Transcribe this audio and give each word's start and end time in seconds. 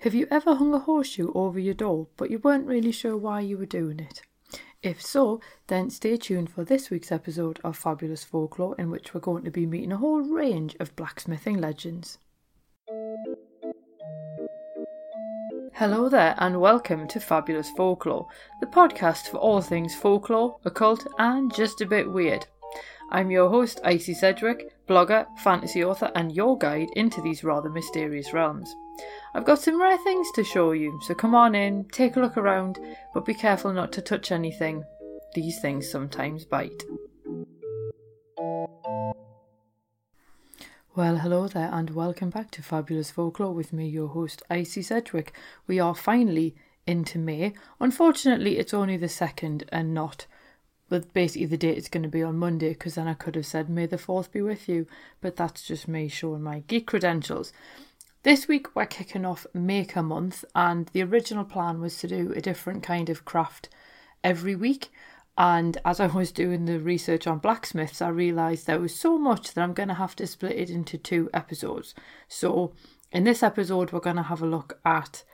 Have 0.00 0.14
you 0.14 0.26
ever 0.30 0.54
hung 0.54 0.72
a 0.72 0.78
horseshoe 0.78 1.30
over 1.34 1.58
your 1.58 1.74
door, 1.74 2.06
but 2.16 2.30
you 2.30 2.38
weren't 2.38 2.66
really 2.66 2.90
sure 2.90 3.18
why 3.18 3.40
you 3.40 3.58
were 3.58 3.66
doing 3.66 4.00
it? 4.00 4.22
If 4.82 5.02
so, 5.02 5.42
then 5.66 5.90
stay 5.90 6.16
tuned 6.16 6.48
for 6.48 6.64
this 6.64 6.88
week's 6.88 7.12
episode 7.12 7.60
of 7.62 7.76
Fabulous 7.76 8.24
Folklore, 8.24 8.74
in 8.78 8.90
which 8.90 9.12
we're 9.12 9.20
going 9.20 9.44
to 9.44 9.50
be 9.50 9.66
meeting 9.66 9.92
a 9.92 9.98
whole 9.98 10.22
range 10.22 10.74
of 10.80 10.96
blacksmithing 10.96 11.58
legends. 11.58 12.16
Hello 15.74 16.08
there, 16.08 16.34
and 16.38 16.62
welcome 16.62 17.06
to 17.08 17.20
Fabulous 17.20 17.68
Folklore, 17.76 18.26
the 18.62 18.68
podcast 18.68 19.28
for 19.28 19.36
all 19.36 19.60
things 19.60 19.94
folklore, 19.94 20.56
occult, 20.64 21.06
and 21.18 21.54
just 21.54 21.82
a 21.82 21.86
bit 21.86 22.10
weird. 22.10 22.46
I'm 23.10 23.30
your 23.30 23.50
host, 23.50 23.82
Icy 23.84 24.14
Sedgwick, 24.14 24.72
blogger, 24.88 25.26
fantasy 25.40 25.84
author, 25.84 26.10
and 26.14 26.32
your 26.32 26.56
guide 26.56 26.88
into 26.96 27.20
these 27.20 27.44
rather 27.44 27.68
mysterious 27.68 28.32
realms. 28.32 28.74
I've 29.34 29.44
got 29.44 29.58
some 29.60 29.80
rare 29.80 29.98
things 29.98 30.28
to 30.34 30.44
show 30.44 30.72
you, 30.72 30.98
so 31.02 31.14
come 31.14 31.34
on 31.34 31.54
in, 31.54 31.84
take 31.92 32.16
a 32.16 32.20
look 32.20 32.36
around, 32.36 32.78
but 33.14 33.24
be 33.24 33.34
careful 33.34 33.72
not 33.72 33.92
to 33.92 34.02
touch 34.02 34.32
anything. 34.32 34.84
These 35.34 35.60
things 35.60 35.88
sometimes 35.88 36.44
bite. 36.44 36.84
Well, 40.96 41.18
hello 41.18 41.48
there, 41.48 41.70
and 41.72 41.90
welcome 41.90 42.30
back 42.30 42.50
to 42.52 42.62
Fabulous 42.62 43.10
Folklore 43.10 43.54
with 43.54 43.72
me, 43.72 43.88
your 43.88 44.08
host, 44.08 44.42
Icy 44.50 44.82
Sedgwick. 44.82 45.32
We 45.66 45.78
are 45.78 45.94
finally 45.94 46.56
into 46.86 47.18
May. 47.18 47.54
Unfortunately, 47.78 48.58
it's 48.58 48.74
only 48.74 48.96
the 48.96 49.08
second 49.08 49.64
and 49.70 49.94
not 49.94 50.26
but 50.90 51.14
basically 51.14 51.46
the 51.46 51.56
date 51.56 51.78
is 51.78 51.88
going 51.88 52.02
to 52.02 52.08
be 52.08 52.22
on 52.22 52.36
Monday 52.36 52.70
because 52.70 52.96
then 52.96 53.08
I 53.08 53.14
could 53.14 53.36
have 53.36 53.46
said 53.46 53.70
May 53.70 53.86
the 53.86 53.96
4th 53.96 54.32
be 54.32 54.42
with 54.42 54.68
you, 54.68 54.86
but 55.20 55.36
that's 55.36 55.62
just 55.62 55.88
me 55.88 56.08
showing 56.08 56.42
my 56.42 56.64
geek 56.66 56.88
credentials. 56.88 57.52
This 58.22 58.46
week 58.46 58.76
we're 58.76 58.84
kicking 58.84 59.24
off 59.24 59.46
Maker 59.54 60.02
Month, 60.02 60.44
and 60.54 60.86
the 60.88 61.02
original 61.02 61.42
plan 61.42 61.80
was 61.80 61.96
to 61.98 62.06
do 62.06 62.34
a 62.36 62.42
different 62.42 62.82
kind 62.82 63.08
of 63.08 63.24
craft 63.24 63.70
every 64.22 64.54
week. 64.54 64.90
And 65.38 65.78
as 65.86 66.00
I 66.00 66.06
was 66.06 66.30
doing 66.30 66.66
the 66.66 66.78
research 66.78 67.26
on 67.26 67.38
blacksmiths, 67.38 68.02
I 68.02 68.08
realised 68.08 68.66
there 68.66 68.78
was 68.78 68.94
so 68.94 69.16
much 69.16 69.54
that 69.54 69.62
I'm 69.62 69.72
going 69.72 69.88
to 69.88 69.94
have 69.94 70.14
to 70.16 70.26
split 70.26 70.58
it 70.58 70.68
into 70.68 70.98
two 70.98 71.30
episodes. 71.32 71.94
So, 72.28 72.74
in 73.10 73.24
this 73.24 73.42
episode, 73.42 73.90
we're 73.90 74.00
going 74.00 74.16
to 74.16 74.22
have 74.24 74.42
a 74.42 74.46
look 74.46 74.78
at 74.84 75.24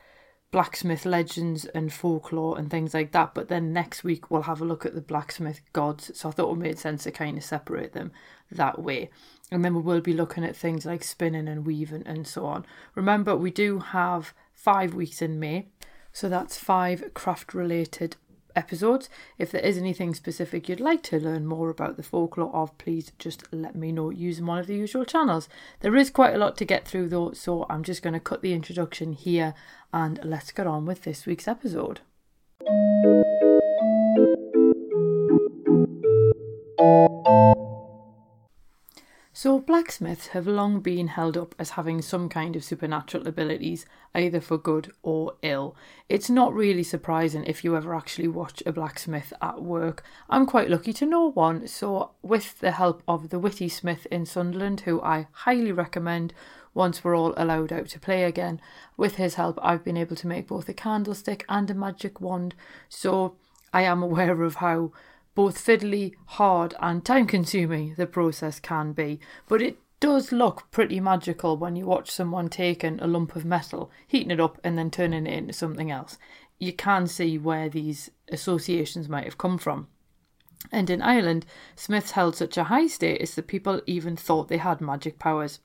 blacksmith 0.51 1.05
legends 1.05 1.65
and 1.65 1.91
folklore 1.91 2.57
and 2.57 2.69
things 2.71 2.93
like 2.93 3.11
that. 3.11 3.33
But 3.33 3.49
then 3.49 3.73
next 3.73 4.03
week, 4.03 4.31
we'll 4.31 4.43
have 4.43 4.61
a 4.61 4.65
look 4.65 4.85
at 4.85 4.95
the 4.95 5.01
blacksmith 5.01 5.61
gods. 5.73 6.11
So, 6.15 6.29
I 6.29 6.31
thought 6.31 6.51
it 6.51 6.59
made 6.59 6.79
sense 6.79 7.03
to 7.03 7.11
kind 7.11 7.37
of 7.37 7.43
separate 7.43 7.93
them 7.93 8.11
that 8.51 8.79
way. 8.79 9.09
And 9.51 9.63
then 9.63 9.75
we 9.75 9.81
will 9.81 10.01
be 10.01 10.13
looking 10.13 10.43
at 10.43 10.55
things 10.55 10.85
like 10.85 11.03
spinning 11.03 11.47
and 11.47 11.65
weaving 11.65 12.03
and 12.05 12.27
so 12.27 12.45
on. 12.45 12.65
Remember, 12.95 13.35
we 13.35 13.51
do 13.51 13.79
have 13.79 14.33
five 14.53 14.93
weeks 14.93 15.21
in 15.21 15.39
May, 15.39 15.67
so 16.11 16.27
that's 16.27 16.57
five 16.57 17.13
craft 17.13 17.53
related 17.53 18.17
episodes. 18.57 19.09
If 19.37 19.51
there 19.51 19.61
is 19.61 19.77
anything 19.77 20.13
specific 20.13 20.67
you'd 20.67 20.79
like 20.79 21.03
to 21.03 21.19
learn 21.19 21.45
more 21.45 21.69
about 21.69 21.95
the 21.95 22.03
folklore 22.03 22.53
of, 22.53 22.77
please 22.77 23.11
just 23.19 23.43
let 23.53 23.75
me 23.75 23.91
know 23.91 24.09
using 24.09 24.45
one 24.45 24.59
of 24.59 24.67
the 24.67 24.75
usual 24.75 25.05
channels. 25.05 25.47
There 25.79 25.95
is 25.95 26.09
quite 26.09 26.33
a 26.33 26.39
lot 26.39 26.57
to 26.57 26.65
get 26.65 26.87
through 26.87 27.09
though, 27.09 27.31
so 27.31 27.65
I'm 27.69 27.83
just 27.83 28.01
going 28.01 28.13
to 28.13 28.19
cut 28.19 28.41
the 28.41 28.53
introduction 28.53 29.13
here 29.13 29.53
and 29.93 30.19
let's 30.23 30.51
get 30.51 30.67
on 30.67 30.85
with 30.85 31.03
this 31.03 31.25
week's 31.25 31.47
episode. 31.47 32.01
So, 39.47 39.59
blacksmiths 39.59 40.27
have 40.27 40.45
long 40.45 40.81
been 40.81 41.07
held 41.07 41.37
up 41.37 41.55
as 41.57 41.69
having 41.79 42.01
some 42.01 42.27
kind 42.27 42.57
of 42.57 42.65
supernatural 42.65 43.25
abilities, 43.29 43.85
either 44.13 44.41
for 44.41 44.57
good 44.57 44.91
or 45.03 45.35
ill. 45.41 45.73
It's 46.09 46.29
not 46.29 46.53
really 46.53 46.83
surprising 46.83 47.45
if 47.45 47.63
you 47.63 47.77
ever 47.77 47.95
actually 47.95 48.27
watch 48.27 48.61
a 48.65 48.73
blacksmith 48.73 49.31
at 49.41 49.61
work. 49.63 50.03
I'm 50.29 50.45
quite 50.45 50.69
lucky 50.69 50.91
to 50.91 51.05
know 51.05 51.31
one, 51.31 51.65
so, 51.65 52.11
with 52.21 52.59
the 52.59 52.71
help 52.71 53.01
of 53.07 53.29
the 53.29 53.39
witty 53.39 53.69
smith 53.69 54.05
in 54.11 54.25
Sunderland, 54.25 54.81
who 54.81 55.01
I 55.01 55.27
highly 55.31 55.71
recommend 55.71 56.33
once 56.73 57.01
we're 57.01 57.15
all 57.15 57.33
allowed 57.37 57.71
out 57.71 57.87
to 57.87 58.01
play 58.01 58.25
again, 58.25 58.59
with 58.97 59.15
his 59.15 59.35
help, 59.35 59.59
I've 59.63 59.85
been 59.85 59.95
able 59.95 60.17
to 60.17 60.27
make 60.27 60.47
both 60.47 60.67
a 60.67 60.73
candlestick 60.73 61.45
and 61.47 61.71
a 61.71 61.73
magic 61.73 62.19
wand, 62.19 62.53
so 62.89 63.37
I 63.71 63.83
am 63.83 64.03
aware 64.03 64.43
of 64.43 64.55
how 64.55 64.91
both 65.37 65.63
fiddly, 65.63 66.15
hard, 66.25 66.73
and 66.79 67.05
time 67.05 67.27
consuming 67.27 67.93
the 67.93 68.07
process 68.07 68.59
can 68.59 68.91
be, 68.91 69.19
but 69.47 69.61
it 69.61 69.77
does 69.99 70.31
look 70.31 70.63
pretty 70.71 70.99
magical 70.99 71.55
when 71.55 71.75
you 71.75 71.85
watch 71.85 72.09
someone 72.09 72.49
taking 72.49 72.99
a 72.99 73.05
lump 73.05 73.35
of 73.35 73.45
metal, 73.45 73.91
heating 74.07 74.31
it 74.31 74.39
up, 74.39 74.59
and 74.63 74.79
then 74.79 74.89
turning 74.89 75.27
it 75.27 75.37
into 75.37 75.53
something 75.53 75.91
else. 75.91 76.17
You 76.57 76.73
can 76.73 77.05
see 77.05 77.37
where 77.37 77.69
these 77.69 78.09
associations 78.31 79.07
might 79.07 79.25
have 79.25 79.37
come 79.37 79.59
from. 79.59 79.85
And 80.71 80.89
in 80.89 81.03
Ireland, 81.03 81.45
smiths 81.75 82.11
held 82.13 82.35
such 82.35 82.57
a 82.57 82.63
high 82.63 82.87
status 82.87 83.35
that 83.35 83.45
people 83.45 83.83
even 83.85 84.15
thought 84.15 84.47
they 84.47 84.57
had 84.57 84.81
magic 84.81 85.19
powers. 85.19 85.59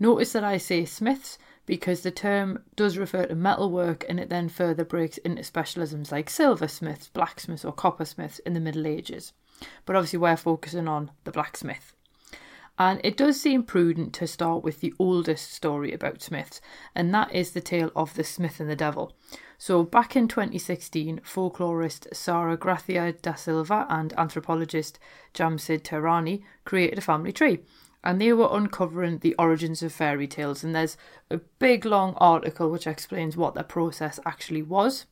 Notice 0.00 0.32
that 0.32 0.42
I 0.42 0.58
say 0.58 0.84
smiths 0.84 1.38
because 1.66 2.02
the 2.02 2.10
term 2.10 2.62
does 2.76 2.98
refer 2.98 3.26
to 3.26 3.34
metalwork 3.34 4.04
and 4.08 4.18
it 4.18 4.28
then 4.28 4.48
further 4.48 4.84
breaks 4.84 5.18
into 5.18 5.42
specialisms 5.42 6.10
like 6.10 6.28
silversmiths, 6.28 7.08
blacksmiths, 7.08 7.64
or 7.64 7.72
coppersmiths 7.72 8.40
in 8.40 8.54
the 8.54 8.60
Middle 8.60 8.86
Ages. 8.86 9.32
But 9.86 9.96
obviously, 9.96 10.18
we're 10.18 10.36
focusing 10.36 10.88
on 10.88 11.10
the 11.24 11.30
blacksmith. 11.30 11.94
And 12.78 13.00
it 13.04 13.16
does 13.16 13.40
seem 13.40 13.62
prudent 13.62 14.12
to 14.14 14.26
start 14.26 14.64
with 14.64 14.80
the 14.80 14.94
oldest 14.98 15.52
story 15.52 15.92
about 15.92 16.22
Smiths, 16.22 16.60
and 16.94 17.14
that 17.14 17.32
is 17.32 17.52
the 17.52 17.60
tale 17.60 17.92
of 17.94 18.14
the 18.14 18.24
Smith 18.24 18.60
and 18.60 18.68
the 18.68 18.74
Devil. 18.74 19.12
So, 19.58 19.84
back 19.84 20.16
in 20.16 20.26
2016, 20.26 21.20
folklorist 21.20 22.16
Sara 22.16 22.56
Graça 22.56 23.20
da 23.22 23.34
Silva 23.34 23.86
and 23.88 24.12
anthropologist 24.18 24.98
Jamshid 25.34 25.82
Tehrani 25.82 26.42
created 26.64 26.98
a 26.98 27.02
family 27.02 27.30
tree 27.30 27.60
and 28.04 28.20
they 28.20 28.32
were 28.32 28.48
uncovering 28.50 29.18
the 29.18 29.34
origins 29.38 29.82
of 29.82 29.92
fairy 29.92 30.26
tales. 30.26 30.64
And 30.64 30.74
there's 30.74 30.96
a 31.30 31.38
big 31.58 31.84
long 31.84 32.14
article 32.16 32.70
which 32.70 32.86
explains 32.86 33.36
what 33.36 33.54
the 33.54 33.62
process 33.62 34.18
actually 34.26 34.62
was. 34.62 35.06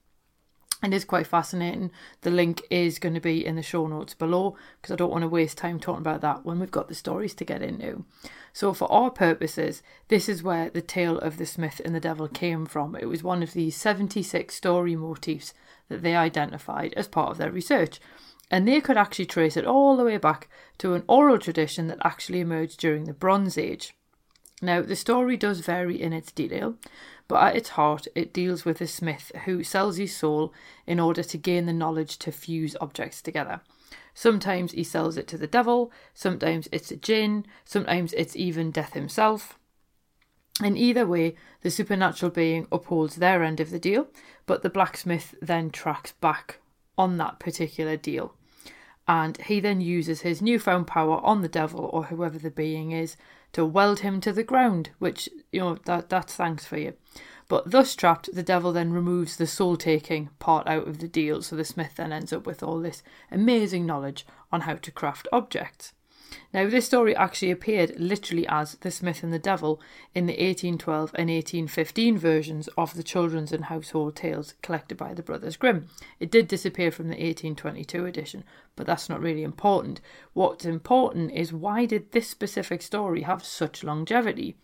And 0.82 0.94
it's 0.94 1.04
quite 1.04 1.26
fascinating. 1.26 1.90
The 2.22 2.30
link 2.30 2.62
is 2.70 2.98
going 2.98 3.14
to 3.14 3.20
be 3.20 3.44
in 3.44 3.56
the 3.56 3.62
show 3.62 3.86
notes 3.86 4.14
below 4.14 4.56
because 4.80 4.92
I 4.92 4.96
don't 4.96 5.10
want 5.10 5.22
to 5.22 5.28
waste 5.28 5.58
time 5.58 5.78
talking 5.78 6.00
about 6.00 6.22
that 6.22 6.44
when 6.46 6.58
we've 6.58 6.70
got 6.70 6.88
the 6.88 6.94
stories 6.94 7.34
to 7.34 7.44
get 7.44 7.62
into. 7.62 8.06
So, 8.54 8.72
for 8.72 8.90
our 8.90 9.10
purposes, 9.10 9.82
this 10.08 10.26
is 10.26 10.42
where 10.42 10.70
the 10.70 10.80
tale 10.80 11.18
of 11.18 11.36
the 11.36 11.44
Smith 11.44 11.82
and 11.84 11.94
the 11.94 12.00
Devil 12.00 12.28
came 12.28 12.64
from. 12.64 12.96
It 12.96 13.10
was 13.10 13.22
one 13.22 13.42
of 13.42 13.52
the 13.52 13.70
76 13.70 14.54
story 14.54 14.96
motifs 14.96 15.52
that 15.90 16.02
they 16.02 16.16
identified 16.16 16.94
as 16.94 17.06
part 17.06 17.30
of 17.30 17.36
their 17.36 17.50
research 17.50 18.00
and 18.50 18.66
they 18.66 18.80
could 18.80 18.96
actually 18.96 19.26
trace 19.26 19.56
it 19.56 19.64
all 19.64 19.96
the 19.96 20.04
way 20.04 20.16
back 20.16 20.48
to 20.78 20.94
an 20.94 21.04
oral 21.06 21.38
tradition 21.38 21.86
that 21.86 21.98
actually 22.04 22.40
emerged 22.40 22.80
during 22.80 23.04
the 23.04 23.12
Bronze 23.12 23.56
Age. 23.56 23.94
Now, 24.60 24.82
the 24.82 24.96
story 24.96 25.36
does 25.36 25.60
vary 25.60 26.00
in 26.00 26.12
its 26.12 26.32
detail, 26.32 26.76
but 27.28 27.42
at 27.42 27.56
its 27.56 27.70
heart, 27.70 28.08
it 28.14 28.32
deals 28.32 28.64
with 28.64 28.80
a 28.80 28.86
smith 28.86 29.32
who 29.44 29.62
sells 29.62 29.96
his 29.96 30.14
soul 30.14 30.52
in 30.86 31.00
order 31.00 31.22
to 31.22 31.38
gain 31.38 31.66
the 31.66 31.72
knowledge 31.72 32.18
to 32.18 32.32
fuse 32.32 32.76
objects 32.80 33.22
together. 33.22 33.60
Sometimes 34.12 34.72
he 34.72 34.84
sells 34.84 35.16
it 35.16 35.28
to 35.28 35.38
the 35.38 35.46
devil, 35.46 35.92
sometimes 36.12 36.68
it's 36.72 36.90
a 36.90 36.96
jinn, 36.96 37.46
sometimes 37.64 38.12
it's 38.14 38.36
even 38.36 38.70
death 38.70 38.92
himself. 38.92 39.58
In 40.62 40.76
either 40.76 41.06
way, 41.06 41.36
the 41.62 41.70
supernatural 41.70 42.30
being 42.30 42.66
upholds 42.70 43.16
their 43.16 43.42
end 43.42 43.60
of 43.60 43.70
the 43.70 43.78
deal, 43.78 44.08
but 44.44 44.62
the 44.62 44.68
blacksmith 44.68 45.34
then 45.40 45.70
tracks 45.70 46.12
back 46.20 46.58
on 46.98 47.16
that 47.16 47.38
particular 47.38 47.96
deal 47.96 48.34
and 49.10 49.38
he 49.38 49.58
then 49.58 49.80
uses 49.80 50.20
his 50.20 50.40
newfound 50.40 50.86
power 50.86 51.20
on 51.24 51.42
the 51.42 51.48
devil 51.48 51.90
or 51.92 52.04
whoever 52.04 52.38
the 52.38 52.48
being 52.48 52.92
is 52.92 53.16
to 53.52 53.66
weld 53.66 53.98
him 53.98 54.20
to 54.20 54.32
the 54.32 54.44
ground, 54.44 54.90
which, 55.00 55.28
you 55.50 55.58
know, 55.58 55.74
that 55.84 56.08
that's 56.08 56.36
thanks 56.36 56.64
for 56.64 56.78
you. 56.78 56.94
But 57.48 57.72
thus 57.72 57.96
trapped, 57.96 58.32
the 58.32 58.44
devil 58.44 58.72
then 58.72 58.92
removes 58.92 59.36
the 59.36 59.48
soul 59.48 59.76
taking 59.76 60.30
part 60.38 60.68
out 60.68 60.86
of 60.86 61.00
the 61.00 61.08
deal, 61.08 61.42
so 61.42 61.56
the 61.56 61.64
smith 61.64 61.96
then 61.96 62.12
ends 62.12 62.32
up 62.32 62.46
with 62.46 62.62
all 62.62 62.78
this 62.78 63.02
amazing 63.32 63.84
knowledge 63.84 64.24
on 64.52 64.60
how 64.60 64.74
to 64.74 64.92
craft 64.92 65.26
objects. 65.32 65.92
Now, 66.52 66.68
this 66.68 66.86
story 66.86 67.14
actually 67.16 67.50
appeared 67.50 67.98
literally 67.98 68.46
as 68.46 68.74
The 68.76 68.90
Smith 68.90 69.22
and 69.22 69.32
the 69.32 69.38
Devil 69.38 69.80
in 70.14 70.26
the 70.26 70.32
1812 70.32 71.10
and 71.14 71.30
1815 71.30 72.18
versions 72.18 72.68
of 72.76 72.94
the 72.94 73.02
children's 73.02 73.52
and 73.52 73.64
household 73.64 74.16
tales 74.16 74.54
collected 74.62 74.96
by 74.96 75.14
the 75.14 75.22
Brothers 75.22 75.56
Grimm. 75.56 75.88
It 76.18 76.30
did 76.30 76.48
disappear 76.48 76.90
from 76.90 77.06
the 77.06 77.16
1822 77.16 78.04
edition, 78.06 78.44
but 78.76 78.86
that's 78.86 79.08
not 79.08 79.20
really 79.20 79.42
important. 79.42 80.00
What's 80.32 80.64
important 80.64 81.32
is 81.32 81.52
why 81.52 81.86
did 81.86 82.12
this 82.12 82.28
specific 82.28 82.82
story 82.82 83.22
have 83.22 83.44
such 83.44 83.82
longevity? 83.82 84.56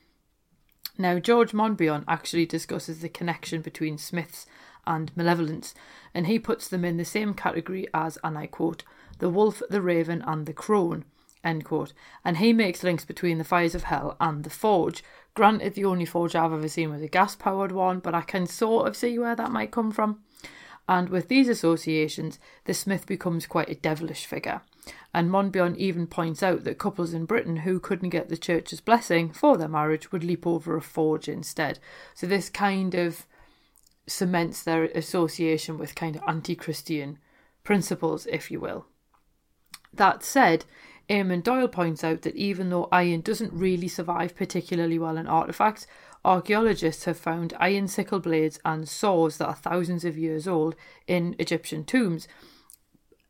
Now, 0.98 1.18
George 1.18 1.52
Monbiot 1.52 2.04
actually 2.08 2.46
discusses 2.46 3.00
the 3.00 3.08
connection 3.08 3.60
between 3.60 3.98
Smiths 3.98 4.46
and 4.86 5.14
malevolence, 5.16 5.74
and 6.14 6.26
he 6.26 6.38
puts 6.38 6.68
them 6.68 6.84
in 6.84 6.96
the 6.96 7.04
same 7.04 7.34
category 7.34 7.86
as, 7.92 8.18
and 8.24 8.38
I 8.38 8.46
quote, 8.46 8.84
the 9.18 9.28
wolf, 9.28 9.62
the 9.68 9.82
raven, 9.82 10.22
and 10.26 10.46
the 10.46 10.52
crone. 10.52 11.04
And 12.24 12.36
he 12.38 12.52
makes 12.52 12.82
links 12.82 13.04
between 13.04 13.38
the 13.38 13.44
fires 13.44 13.74
of 13.74 13.84
hell 13.84 14.16
and 14.20 14.44
the 14.44 14.50
forge, 14.50 15.02
Granted, 15.36 15.74
the 15.74 15.84
only 15.84 16.06
forge 16.06 16.34
I've 16.34 16.54
ever 16.54 16.66
seen 16.66 16.90
was 16.90 17.02
a 17.02 17.08
gas 17.08 17.36
powered 17.36 17.70
one, 17.70 17.98
but 17.98 18.14
I 18.14 18.22
can 18.22 18.46
sort 18.46 18.88
of 18.88 18.96
see 18.96 19.18
where 19.18 19.36
that 19.36 19.52
might 19.52 19.70
come 19.70 19.92
from. 19.92 20.22
And 20.88 21.10
with 21.10 21.28
these 21.28 21.46
associations, 21.46 22.38
the 22.64 22.72
smith 22.72 23.06
becomes 23.06 23.46
quite 23.46 23.68
a 23.68 23.74
devilish 23.74 24.24
figure. 24.24 24.62
And 25.12 25.30
Monbiot 25.30 25.76
even 25.76 26.06
points 26.06 26.42
out 26.42 26.64
that 26.64 26.78
couples 26.78 27.12
in 27.12 27.26
Britain 27.26 27.58
who 27.58 27.78
couldn't 27.78 28.08
get 28.08 28.30
the 28.30 28.38
church's 28.38 28.80
blessing 28.80 29.30
for 29.30 29.58
their 29.58 29.68
marriage 29.68 30.10
would 30.10 30.24
leap 30.24 30.46
over 30.46 30.74
a 30.74 30.80
forge 30.80 31.28
instead. 31.28 31.80
So 32.14 32.26
this 32.26 32.48
kind 32.48 32.94
of 32.94 33.26
cements 34.06 34.62
their 34.62 34.84
association 34.84 35.76
with 35.76 35.94
kind 35.94 36.16
of 36.16 36.22
anti 36.26 36.54
Christian 36.54 37.18
principles, 37.62 38.26
if 38.30 38.50
you 38.50 38.58
will. 38.58 38.86
That 39.92 40.22
said, 40.22 40.64
Eamon 41.08 41.42
Doyle 41.42 41.68
points 41.68 42.02
out 42.02 42.22
that 42.22 42.34
even 42.34 42.70
though 42.70 42.88
iron 42.90 43.20
doesn't 43.20 43.52
really 43.52 43.86
survive 43.86 44.34
particularly 44.34 44.98
well 44.98 45.16
in 45.16 45.26
artefacts, 45.26 45.86
archaeologists 46.24 47.04
have 47.04 47.16
found 47.16 47.54
iron 47.60 47.86
sickle 47.86 48.18
blades 48.18 48.58
and 48.64 48.88
saws 48.88 49.36
that 49.36 49.46
are 49.46 49.54
thousands 49.54 50.04
of 50.04 50.18
years 50.18 50.48
old 50.48 50.74
in 51.06 51.36
Egyptian 51.38 51.84
tombs. 51.84 52.26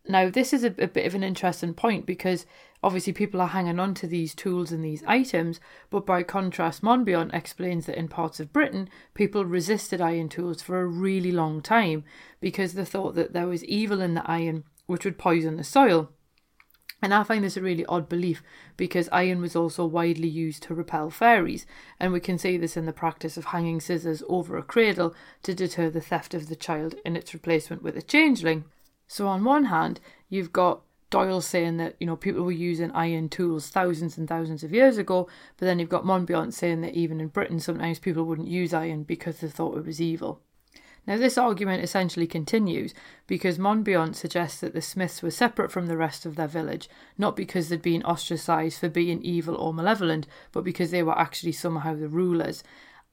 Now, 0.08 0.30
this 0.30 0.52
is 0.52 0.64
a, 0.64 0.68
a, 0.78 0.86
bit 0.86 1.04
of 1.04 1.14
an 1.14 1.24
interesting 1.24 1.74
point 1.74 2.06
because 2.06 2.46
obviously 2.82 3.12
people 3.12 3.40
are 3.40 3.48
hanging 3.48 3.80
on 3.80 3.92
to 3.94 4.06
these 4.06 4.34
tools 4.34 4.70
and 4.70 4.84
these 4.84 5.02
items, 5.06 5.60
but 5.90 6.06
by 6.06 6.22
contrast, 6.22 6.82
Monbiot 6.82 7.34
explains 7.34 7.86
that 7.86 7.98
in 7.98 8.08
parts 8.08 8.38
of 8.38 8.52
Britain, 8.52 8.88
people 9.14 9.44
resisted 9.44 10.00
iron 10.00 10.28
tools 10.28 10.62
for 10.62 10.80
a 10.80 10.86
really 10.86 11.32
long 11.32 11.60
time 11.60 12.04
because 12.40 12.74
they 12.74 12.84
thought 12.84 13.16
that 13.16 13.32
there 13.32 13.48
was 13.48 13.64
evil 13.64 14.00
in 14.00 14.14
the 14.14 14.30
iron 14.30 14.64
which 14.86 15.04
would 15.04 15.18
poison 15.18 15.56
the 15.56 15.64
soil. 15.64 16.10
And 17.06 17.14
I 17.14 17.22
find 17.22 17.44
this 17.44 17.56
a 17.56 17.62
really 17.62 17.86
odd 17.86 18.08
belief 18.08 18.42
because 18.76 19.08
iron 19.12 19.40
was 19.40 19.54
also 19.54 19.86
widely 19.86 20.26
used 20.26 20.64
to 20.64 20.74
repel 20.74 21.08
fairies, 21.08 21.64
and 22.00 22.12
we 22.12 22.18
can 22.18 22.36
see 22.36 22.56
this 22.56 22.76
in 22.76 22.84
the 22.84 22.92
practice 22.92 23.36
of 23.36 23.44
hanging 23.44 23.80
scissors 23.80 24.24
over 24.28 24.56
a 24.56 24.62
cradle 24.64 25.14
to 25.44 25.54
deter 25.54 25.88
the 25.88 26.00
theft 26.00 26.34
of 26.34 26.48
the 26.48 26.56
child 26.56 26.96
in 27.04 27.14
its 27.14 27.32
replacement 27.32 27.80
with 27.80 27.96
a 27.96 28.02
changeling. 28.02 28.64
So, 29.06 29.28
on 29.28 29.44
one 29.44 29.66
hand, 29.66 30.00
you've 30.28 30.52
got 30.52 30.82
Doyle 31.08 31.40
saying 31.40 31.76
that 31.76 31.94
you 32.00 32.08
know 32.08 32.16
people 32.16 32.42
were 32.42 32.50
using 32.50 32.90
iron 32.90 33.28
tools 33.28 33.68
thousands 33.68 34.18
and 34.18 34.26
thousands 34.26 34.64
of 34.64 34.74
years 34.74 34.98
ago, 34.98 35.28
but 35.58 35.66
then 35.66 35.78
you've 35.78 35.88
got 35.88 36.02
Monbiot 36.02 36.54
saying 36.54 36.80
that 36.80 36.94
even 36.94 37.20
in 37.20 37.28
Britain 37.28 37.60
sometimes 37.60 38.00
people 38.00 38.24
wouldn't 38.24 38.48
use 38.48 38.74
iron 38.74 39.04
because 39.04 39.38
they 39.38 39.46
thought 39.46 39.78
it 39.78 39.86
was 39.86 40.00
evil. 40.00 40.40
Now, 41.06 41.16
this 41.16 41.38
argument 41.38 41.84
essentially 41.84 42.26
continues 42.26 42.92
because 43.28 43.58
Monbiot 43.58 44.16
suggests 44.16 44.60
that 44.60 44.74
the 44.74 44.82
Smiths 44.82 45.22
were 45.22 45.30
separate 45.30 45.70
from 45.70 45.86
the 45.86 45.96
rest 45.96 46.26
of 46.26 46.34
their 46.34 46.48
village, 46.48 46.88
not 47.16 47.36
because 47.36 47.68
they'd 47.68 47.80
been 47.80 48.02
ostracised 48.02 48.80
for 48.80 48.88
being 48.88 49.22
evil 49.22 49.54
or 49.54 49.72
malevolent, 49.72 50.26
but 50.50 50.64
because 50.64 50.90
they 50.90 51.04
were 51.04 51.16
actually 51.16 51.52
somehow 51.52 51.94
the 51.94 52.08
rulers. 52.08 52.64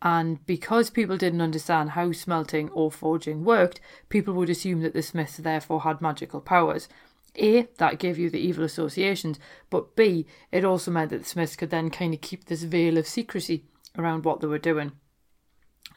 And 0.01 0.43
because 0.47 0.89
people 0.89 1.17
didn't 1.17 1.41
understand 1.41 1.91
how 1.91 2.11
smelting 2.11 2.69
or 2.71 2.91
forging 2.91 3.45
worked, 3.45 3.79
people 4.09 4.33
would 4.33 4.49
assume 4.49 4.81
that 4.81 4.93
the 4.93 5.03
Smiths 5.03 5.37
therefore 5.37 5.81
had 5.81 6.01
magical 6.01 6.41
powers. 6.41 6.89
A, 7.35 7.67
that 7.77 7.99
gave 7.99 8.17
you 8.17 8.29
the 8.29 8.39
evil 8.39 8.63
associations, 8.63 9.39
but 9.69 9.95
B, 9.95 10.25
it 10.51 10.65
also 10.65 10.91
meant 10.91 11.11
that 11.11 11.19
the 11.19 11.29
Smiths 11.29 11.55
could 11.55 11.69
then 11.69 11.89
kind 11.89 12.13
of 12.13 12.21
keep 12.21 12.45
this 12.45 12.63
veil 12.63 12.97
of 12.97 13.07
secrecy 13.07 13.65
around 13.97 14.25
what 14.25 14.41
they 14.41 14.47
were 14.47 14.57
doing. 14.57 14.93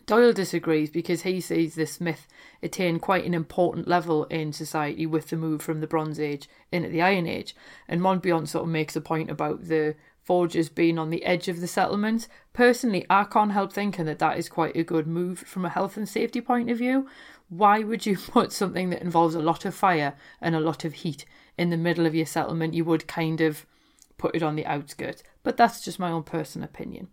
Doyle 0.06 0.32
disagrees 0.32 0.88
because 0.88 1.22
he 1.22 1.40
sees 1.40 1.74
this 1.74 2.00
myth 2.00 2.28
attain 2.62 3.00
quite 3.00 3.24
an 3.24 3.34
important 3.34 3.88
level 3.88 4.24
in 4.26 4.52
society 4.52 5.04
with 5.04 5.28
the 5.28 5.36
move 5.36 5.60
from 5.60 5.80
the 5.80 5.88
Bronze 5.88 6.20
Age 6.20 6.48
into 6.70 6.88
the 6.88 7.02
Iron 7.02 7.26
Age. 7.26 7.56
And 7.88 8.00
Monbiot 8.00 8.46
sort 8.46 8.64
of 8.64 8.70
makes 8.70 8.94
a 8.94 9.00
point 9.00 9.30
about 9.30 9.66
the 9.66 9.96
forges 10.22 10.68
being 10.68 10.98
on 10.98 11.10
the 11.10 11.24
edge 11.24 11.48
of 11.48 11.60
the 11.60 11.66
settlements. 11.66 12.28
Personally, 12.52 13.04
I 13.10 13.24
can't 13.24 13.52
help 13.52 13.72
thinking 13.72 14.06
that 14.06 14.20
that 14.20 14.38
is 14.38 14.48
quite 14.48 14.76
a 14.76 14.84
good 14.84 15.08
move 15.08 15.40
from 15.40 15.64
a 15.64 15.70
health 15.70 15.96
and 15.96 16.08
safety 16.08 16.40
point 16.40 16.70
of 16.70 16.78
view. 16.78 17.08
Why 17.48 17.80
would 17.80 18.06
you 18.06 18.16
put 18.32 18.52
something 18.52 18.90
that 18.90 19.02
involves 19.02 19.34
a 19.34 19.40
lot 19.40 19.64
of 19.64 19.74
fire 19.74 20.14
and 20.40 20.54
a 20.54 20.60
lot 20.60 20.84
of 20.84 20.94
heat 20.94 21.24
in 21.58 21.70
the 21.70 21.76
middle 21.76 22.06
of 22.06 22.14
your 22.14 22.26
settlement? 22.26 22.74
You 22.74 22.84
would 22.84 23.08
kind 23.08 23.40
of 23.40 23.66
put 24.18 24.34
it 24.34 24.42
on 24.42 24.56
the 24.56 24.66
outskirts. 24.66 25.22
But 25.42 25.56
that's 25.56 25.84
just 25.84 25.98
my 25.98 26.10
own 26.10 26.22
personal 26.22 26.64
opinion. 26.64 27.08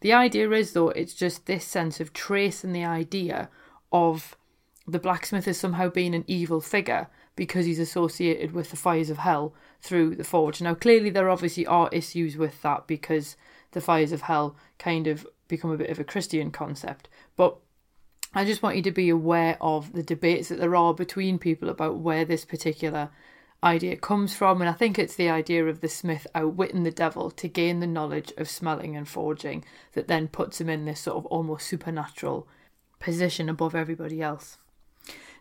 The 0.00 0.12
idea 0.12 0.50
is, 0.52 0.72
though, 0.72 0.90
it's 0.90 1.14
just 1.14 1.46
this 1.46 1.64
sense 1.64 2.00
of 2.00 2.12
tracing 2.12 2.72
the 2.72 2.84
idea 2.84 3.48
of 3.92 4.36
the 4.86 4.98
blacksmith 4.98 5.48
as 5.48 5.58
somehow 5.58 5.88
being 5.88 6.14
an 6.14 6.24
evil 6.26 6.60
figure 6.60 7.08
because 7.36 7.66
he's 7.66 7.78
associated 7.78 8.52
with 8.52 8.70
the 8.70 8.76
fires 8.76 9.10
of 9.10 9.18
hell 9.18 9.54
through 9.80 10.16
the 10.16 10.24
forge. 10.24 10.60
Now, 10.60 10.74
clearly, 10.74 11.10
there 11.10 11.30
obviously 11.30 11.66
are 11.66 11.88
issues 11.92 12.36
with 12.36 12.62
that 12.62 12.86
because 12.86 13.36
the 13.72 13.80
fires 13.80 14.12
of 14.12 14.22
hell 14.22 14.56
kind 14.78 15.06
of 15.06 15.26
become 15.46 15.70
a 15.70 15.76
bit 15.76 15.90
of 15.90 15.98
a 15.98 16.04
Christian 16.04 16.50
concept. 16.50 17.08
But 17.36 17.56
I 18.34 18.44
just 18.44 18.62
want 18.62 18.76
you 18.76 18.82
to 18.82 18.90
be 18.90 19.08
aware 19.08 19.56
of 19.60 19.92
the 19.92 20.02
debates 20.02 20.48
that 20.48 20.58
there 20.58 20.76
are 20.76 20.94
between 20.94 21.38
people 21.38 21.68
about 21.68 21.98
where 21.98 22.24
this 22.24 22.44
particular 22.44 23.10
idea 23.62 23.96
comes 23.96 24.34
from. 24.34 24.60
And 24.60 24.68
I 24.68 24.72
think 24.72 24.98
it's 24.98 25.16
the 25.16 25.30
idea 25.30 25.66
of 25.66 25.80
the 25.80 25.88
smith 25.88 26.26
outwitting 26.34 26.84
the 26.84 26.90
devil 26.90 27.30
to 27.32 27.48
gain 27.48 27.80
the 27.80 27.86
knowledge 27.86 28.32
of 28.36 28.48
smelting 28.48 28.96
and 28.96 29.08
forging 29.08 29.64
that 29.92 30.08
then 30.08 30.28
puts 30.28 30.60
him 30.60 30.68
in 30.68 30.84
this 30.84 31.00
sort 31.00 31.16
of 31.16 31.26
almost 31.26 31.66
supernatural 31.66 32.46
position 33.00 33.48
above 33.48 33.74
everybody 33.74 34.22
else. 34.22 34.58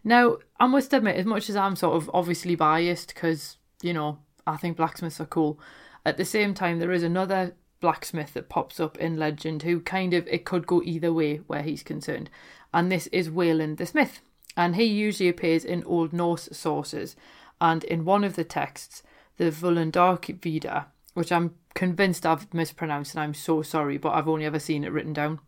Now, 0.04 0.38
I 0.60 0.68
must 0.68 0.94
admit, 0.94 1.18
as 1.18 1.26
much 1.26 1.50
as 1.50 1.56
I'm 1.56 1.76
sort 1.76 1.96
of 1.96 2.10
obviously 2.14 2.56
biased 2.56 3.14
because, 3.14 3.58
you 3.82 3.94
know, 3.94 4.20
I 4.46 4.58
think 4.58 4.78
blacksmiths 4.78 5.20
are 5.20 5.26
cool, 5.26 5.60
at 6.06 6.18
the 6.18 6.26
same 6.26 6.54
time, 6.54 6.80
there 6.80 6.94
is 6.94 7.04
another 7.04 7.56
blacksmith 7.82 8.34
that 8.34 8.50
pops 8.50 8.80
up 8.80 8.98
in 8.98 9.18
legend 9.18 9.64
who 9.64 9.80
kind 9.82 10.14
of, 10.14 10.28
it 10.28 10.46
could 10.46 10.66
go 10.66 10.82
either 10.84 11.12
way 11.12 11.38
where 11.48 11.62
he's 11.62 11.84
concerned. 11.84 12.30
And 12.74 12.92
this 12.92 13.08
is 13.08 13.30
Wayland 13.30 13.78
the 13.78 13.86
Smith. 13.86 14.22
And 14.58 14.76
he 14.76 14.84
usually 14.84 15.30
appears 15.30 15.64
in 15.64 15.84
Old 15.86 16.12
Norse 16.12 16.50
sources 16.52 17.16
and 17.62 17.84
in 17.86 18.04
one 18.04 18.24
of 18.24 18.36
the 18.36 18.44
texts, 18.44 19.04
the 19.38 19.52
Völundarkvida, 19.52 20.86
which 21.14 21.32
I'm 21.32 21.54
convinced 21.76 22.26
I've 22.26 22.52
mispronounced 22.54 23.14
and 23.14 23.24
I'm 23.24 23.36
so 23.36 23.62
sorry, 23.62 23.98
but 23.98 24.14
I've 24.14 24.28
only 24.28 24.46
ever 24.46 24.60
seen 24.60 24.84
it 24.84 24.92
written 24.92 25.14
down. 25.14 25.40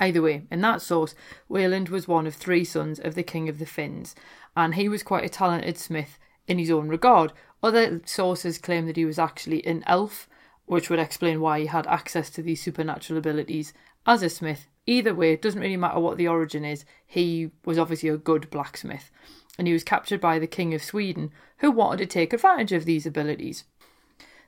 Either 0.00 0.22
way, 0.22 0.46
in 0.50 0.60
that 0.62 0.80
source, 0.80 1.14
Wayland 1.48 1.90
was 1.90 2.08
one 2.08 2.26
of 2.26 2.34
three 2.34 2.64
sons 2.64 2.98
of 2.98 3.14
the 3.14 3.22
King 3.22 3.48
of 3.48 3.58
the 3.58 3.66
Finns, 3.66 4.14
and 4.56 4.74
he 4.74 4.88
was 4.88 5.02
quite 5.02 5.24
a 5.24 5.28
talented 5.28 5.76
smith 5.76 6.18
in 6.46 6.58
his 6.58 6.70
own 6.70 6.88
regard. 6.88 7.32
Other 7.62 8.00
sources 8.06 8.58
claim 8.58 8.86
that 8.86 8.96
he 8.96 9.04
was 9.04 9.18
actually 9.18 9.66
an 9.66 9.82
elf, 9.86 10.28
which 10.66 10.88
would 10.88 10.98
explain 10.98 11.40
why 11.40 11.60
he 11.60 11.66
had 11.66 11.86
access 11.86 12.30
to 12.30 12.42
these 12.42 12.62
supernatural 12.62 13.18
abilities 13.18 13.72
as 14.06 14.22
a 14.22 14.30
smith. 14.30 14.66
Either 14.88 15.14
way, 15.14 15.34
it 15.34 15.42
doesn't 15.42 15.60
really 15.60 15.76
matter 15.76 16.00
what 16.00 16.16
the 16.16 16.26
origin 16.26 16.64
is, 16.64 16.86
he 17.06 17.50
was 17.66 17.78
obviously 17.78 18.08
a 18.08 18.16
good 18.16 18.48
blacksmith 18.48 19.10
and 19.58 19.66
he 19.66 19.72
was 19.74 19.84
captured 19.84 20.18
by 20.18 20.38
the 20.38 20.46
King 20.46 20.72
of 20.72 20.82
Sweden, 20.82 21.30
who 21.58 21.70
wanted 21.70 21.98
to 21.98 22.06
take 22.06 22.32
advantage 22.32 22.72
of 22.72 22.86
these 22.86 23.04
abilities. 23.04 23.64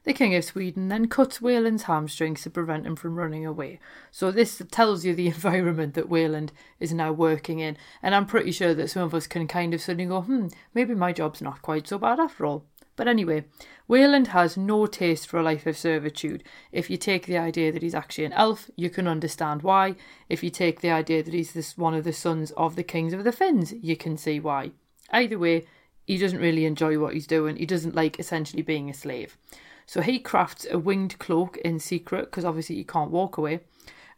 The 0.04 0.14
King 0.14 0.34
of 0.34 0.42
Sweden 0.42 0.88
then 0.88 1.08
cuts 1.08 1.42
Wayland's 1.42 1.82
hamstrings 1.82 2.42
to 2.44 2.50
prevent 2.50 2.86
him 2.86 2.96
from 2.96 3.16
running 3.16 3.44
away. 3.44 3.80
So 4.10 4.30
this 4.30 4.62
tells 4.70 5.04
you 5.04 5.14
the 5.14 5.26
environment 5.26 5.92
that 5.92 6.08
Wayland 6.08 6.52
is 6.78 6.94
now 6.94 7.12
working 7.12 7.58
in, 7.58 7.76
and 8.02 8.14
I'm 8.14 8.24
pretty 8.24 8.52
sure 8.52 8.72
that 8.72 8.88
some 8.88 9.02
of 9.02 9.14
us 9.14 9.26
can 9.26 9.46
kind 9.46 9.74
of 9.74 9.82
suddenly 9.82 10.06
go, 10.06 10.22
hmm, 10.22 10.46
maybe 10.72 10.94
my 10.94 11.12
job's 11.12 11.42
not 11.42 11.60
quite 11.60 11.86
so 11.86 11.98
bad 11.98 12.18
after 12.18 12.46
all. 12.46 12.64
But 13.00 13.08
anyway, 13.08 13.44
Wayland 13.88 14.26
has 14.26 14.58
no 14.58 14.84
taste 14.84 15.26
for 15.26 15.38
a 15.38 15.42
life 15.42 15.66
of 15.66 15.78
servitude. 15.78 16.44
If 16.70 16.90
you 16.90 16.98
take 16.98 17.24
the 17.24 17.38
idea 17.38 17.72
that 17.72 17.80
he's 17.80 17.94
actually 17.94 18.26
an 18.26 18.34
elf, 18.34 18.70
you 18.76 18.90
can 18.90 19.08
understand 19.08 19.62
why. 19.62 19.94
If 20.28 20.42
you 20.42 20.50
take 20.50 20.82
the 20.82 20.90
idea 20.90 21.22
that 21.22 21.32
he's 21.32 21.54
this 21.54 21.78
one 21.78 21.94
of 21.94 22.04
the 22.04 22.12
sons 22.12 22.50
of 22.58 22.76
the 22.76 22.82
kings 22.82 23.14
of 23.14 23.24
the 23.24 23.32
Finns, 23.32 23.72
you 23.72 23.96
can 23.96 24.18
see 24.18 24.38
why. 24.38 24.72
Either 25.08 25.38
way, 25.38 25.64
he 26.06 26.18
doesn't 26.18 26.40
really 26.40 26.66
enjoy 26.66 26.98
what 26.98 27.14
he's 27.14 27.26
doing. 27.26 27.56
He 27.56 27.64
doesn't 27.64 27.94
like 27.94 28.20
essentially 28.20 28.60
being 28.60 28.90
a 28.90 28.92
slave. 28.92 29.38
So 29.86 30.02
he 30.02 30.18
crafts 30.18 30.66
a 30.70 30.78
winged 30.78 31.18
cloak 31.18 31.56
in 31.64 31.78
secret 31.78 32.26
because 32.26 32.44
obviously 32.44 32.76
he 32.76 32.84
can't 32.84 33.10
walk 33.10 33.38
away. 33.38 33.60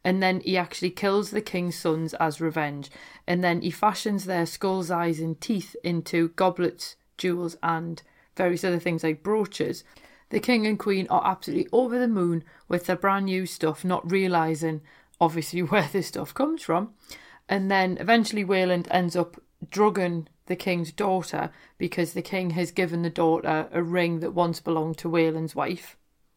And 0.02 0.20
then 0.20 0.40
he 0.40 0.56
actually 0.56 0.90
kills 0.90 1.30
the 1.30 1.40
king's 1.40 1.76
sons 1.76 2.14
as 2.14 2.40
revenge. 2.40 2.90
And 3.28 3.44
then 3.44 3.60
he 3.60 3.70
fashions 3.70 4.24
their 4.24 4.44
skulls, 4.44 4.90
eyes, 4.90 5.20
and 5.20 5.40
teeth 5.40 5.76
into 5.84 6.30
goblets, 6.30 6.96
jewels, 7.16 7.56
and 7.62 8.02
various 8.36 8.64
other 8.64 8.78
things 8.78 9.02
like 9.02 9.22
brooches. 9.22 9.84
The 10.30 10.40
king 10.40 10.66
and 10.66 10.78
queen 10.78 11.06
are 11.10 11.26
absolutely 11.26 11.68
over 11.72 11.98
the 11.98 12.08
moon 12.08 12.44
with 12.68 12.86
their 12.86 12.96
brand 12.96 13.26
new 13.26 13.46
stuff, 13.46 13.84
not 13.84 14.10
realizing 14.10 14.80
obviously 15.20 15.62
where 15.62 15.88
this 15.92 16.08
stuff 16.08 16.34
comes 16.34 16.62
from. 16.62 16.94
And 17.48 17.70
then 17.70 17.98
eventually 18.00 18.44
Wayland 18.44 18.88
ends 18.90 19.14
up 19.16 19.40
drugging 19.68 20.28
the 20.46 20.56
king's 20.56 20.92
daughter 20.92 21.50
because 21.78 22.12
the 22.12 22.22
king 22.22 22.50
has 22.50 22.70
given 22.70 23.02
the 23.02 23.10
daughter 23.10 23.68
a 23.72 23.82
ring 23.82 24.20
that 24.20 24.32
once 24.32 24.60
belonged 24.60 24.98
to 24.98 25.08
Wayland's 25.08 25.54
wife, 25.54 25.96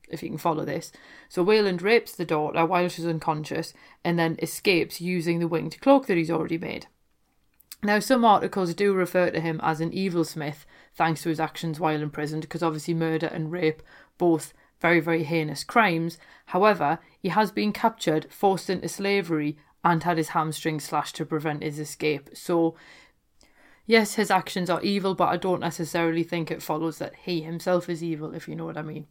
if 0.10 0.22
you 0.22 0.30
can 0.30 0.38
follow 0.38 0.66
this. 0.66 0.92
So 1.30 1.44
Wayland 1.44 1.82
rapes 1.82 2.16
the 2.16 2.26
daughter 2.26 2.66
while 2.66 2.88
she's 2.90 3.06
unconscious 3.06 3.74
and 4.04 4.20
then 4.20 4.38
escapes 4.42 5.02
using 5.02 5.40
the 5.40 5.48
winged 5.48 5.80
cloak 5.82 6.08
that 6.08 6.18
he's 6.18 6.32
already 6.32 6.58
made. 6.58 6.88
Now, 7.86 8.00
some 8.00 8.26
articles 8.26 8.74
do 8.74 8.94
refer 8.94 9.30
to 9.30 9.40
him 9.40 9.60
as 9.62 9.80
an 9.80 9.94
evil 9.94 10.24
smith 10.24 10.66
thanks 10.96 11.22
to 11.22 11.30
his 11.30 11.40
actions 11.40 11.80
while 11.80 12.02
imprisoned, 12.02 12.42
because 12.42 12.64
obviously 12.64 12.96
murder 12.96 13.28
and 13.28 13.52
rape 13.52 13.84
both 14.18 14.56
very, 14.82 15.00
very 15.00 15.24
heinous 15.24 15.64
crimes. 15.64 16.18
However, 16.48 16.98
he 17.20 17.30
has 17.30 17.52
been 17.52 17.72
captured, 17.72 18.26
forced 18.32 18.72
into 18.72 18.90
slavery, 18.90 19.58
and 19.84 20.02
had 20.02 20.18
his 20.18 20.30
hamstring 20.30 20.80
slashed 20.80 21.16
to 21.18 21.28
prevent 21.28 21.62
his 21.62 21.78
escape. 21.78 22.32
So, 22.34 22.76
yes, 23.86 24.16
his 24.16 24.32
actions 24.32 24.70
are 24.70 24.82
evil, 24.82 25.16
but 25.16 25.30
I 25.30 25.38
don't 25.38 25.62
necessarily 25.62 26.24
think 26.24 26.50
it 26.50 26.62
follows 26.62 26.98
that 27.00 27.16
he 27.24 27.42
himself 27.42 27.90
is 27.90 28.04
evil, 28.04 28.34
if 28.34 28.48
you 28.48 28.56
know 28.56 28.66
what 28.66 28.78
I 28.78 28.82
mean. 28.82 29.08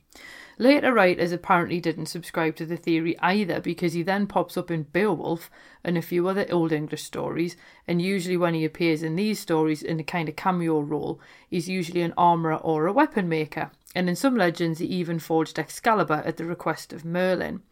Later 0.58 0.94
writers 0.94 1.32
apparently 1.32 1.80
didn't 1.80 2.06
subscribe 2.06 2.54
to 2.56 2.66
the 2.66 2.76
theory 2.76 3.18
either 3.18 3.60
because 3.60 3.92
he 3.92 4.02
then 4.02 4.26
pops 4.26 4.56
up 4.56 4.70
in 4.70 4.84
Beowulf 4.84 5.50
and 5.82 5.98
a 5.98 6.02
few 6.02 6.28
other 6.28 6.46
Old 6.50 6.72
English 6.72 7.02
stories, 7.02 7.56
and 7.88 8.00
usually 8.00 8.36
when 8.36 8.54
he 8.54 8.64
appears 8.64 9.02
in 9.02 9.16
these 9.16 9.40
stories 9.40 9.82
in 9.82 9.98
a 9.98 10.04
kind 10.04 10.28
of 10.28 10.36
cameo 10.36 10.80
role, 10.80 11.20
he's 11.48 11.68
usually 11.68 12.02
an 12.02 12.14
armourer 12.16 12.56
or 12.56 12.86
a 12.86 12.92
weapon 12.92 13.28
maker, 13.28 13.72
and 13.94 14.08
in 14.08 14.14
some 14.14 14.36
legends 14.36 14.78
he 14.78 14.86
even 14.86 15.18
forged 15.18 15.58
Excalibur 15.58 16.22
at 16.24 16.36
the 16.36 16.44
request 16.44 16.92
of 16.92 17.04
Merlin. 17.04 17.62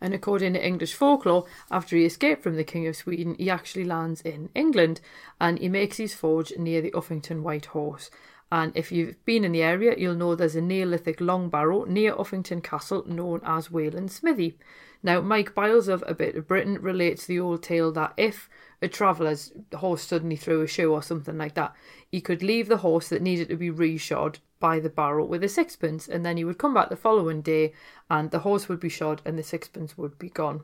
And 0.00 0.14
according 0.14 0.54
to 0.54 0.66
English 0.66 0.94
folklore, 0.94 1.46
after 1.70 1.96
he 1.96 2.04
escaped 2.04 2.42
from 2.42 2.56
the 2.56 2.64
King 2.64 2.86
of 2.86 2.96
Sweden, 2.96 3.34
he 3.38 3.50
actually 3.50 3.84
lands 3.84 4.22
in 4.22 4.48
England 4.54 5.00
and 5.40 5.58
he 5.58 5.68
makes 5.68 5.98
his 5.98 6.14
forge 6.14 6.52
near 6.56 6.80
the 6.80 6.92
Uffington 6.92 7.42
White 7.42 7.66
Horse. 7.66 8.10
And 8.52 8.72
if 8.74 8.90
you've 8.90 9.24
been 9.24 9.44
in 9.44 9.52
the 9.52 9.62
area, 9.62 9.94
you'll 9.96 10.16
know 10.16 10.34
there's 10.34 10.56
a 10.56 10.60
Neolithic 10.60 11.20
long 11.20 11.50
barrow 11.50 11.84
near 11.84 12.14
Uffington 12.14 12.62
Castle 12.62 13.04
known 13.06 13.40
as 13.44 13.70
Wayland 13.70 14.10
Smithy. 14.10 14.58
Now, 15.02 15.20
Mike 15.20 15.54
Biles 15.54 15.88
of 15.88 16.02
A 16.06 16.14
Bit 16.14 16.34
of 16.34 16.48
Britain 16.48 16.78
relates 16.80 17.26
the 17.26 17.38
old 17.38 17.62
tale 17.62 17.92
that 17.92 18.12
if 18.16 18.50
a 18.82 18.88
traveller's 18.88 19.52
horse 19.74 20.02
suddenly 20.02 20.36
threw 20.36 20.62
a 20.62 20.66
shoe 20.66 20.92
or 20.92 21.02
something 21.02 21.38
like 21.38 21.54
that, 21.54 21.74
he 22.10 22.20
could 22.20 22.42
leave 22.42 22.68
the 22.68 22.78
horse 22.78 23.08
that 23.08 23.22
needed 23.22 23.48
to 23.50 23.56
be 23.56 23.70
reshod 23.70 24.38
by 24.60 24.78
the 24.78 24.90
barrow 24.90 25.24
with 25.24 25.42
a 25.42 25.48
sixpence, 25.48 26.06
and 26.06 26.24
then 26.24 26.36
he 26.36 26.44
would 26.44 26.58
come 26.58 26.74
back 26.74 26.90
the 26.90 26.96
following 26.96 27.40
day 27.40 27.72
and 28.08 28.30
the 28.30 28.40
horse 28.40 28.68
would 28.68 28.78
be 28.80 28.88
shod 28.88 29.22
and 29.24 29.38
the 29.38 29.42
sixpence 29.42 29.98
would 29.98 30.18
be 30.18 30.28
gone. 30.28 30.62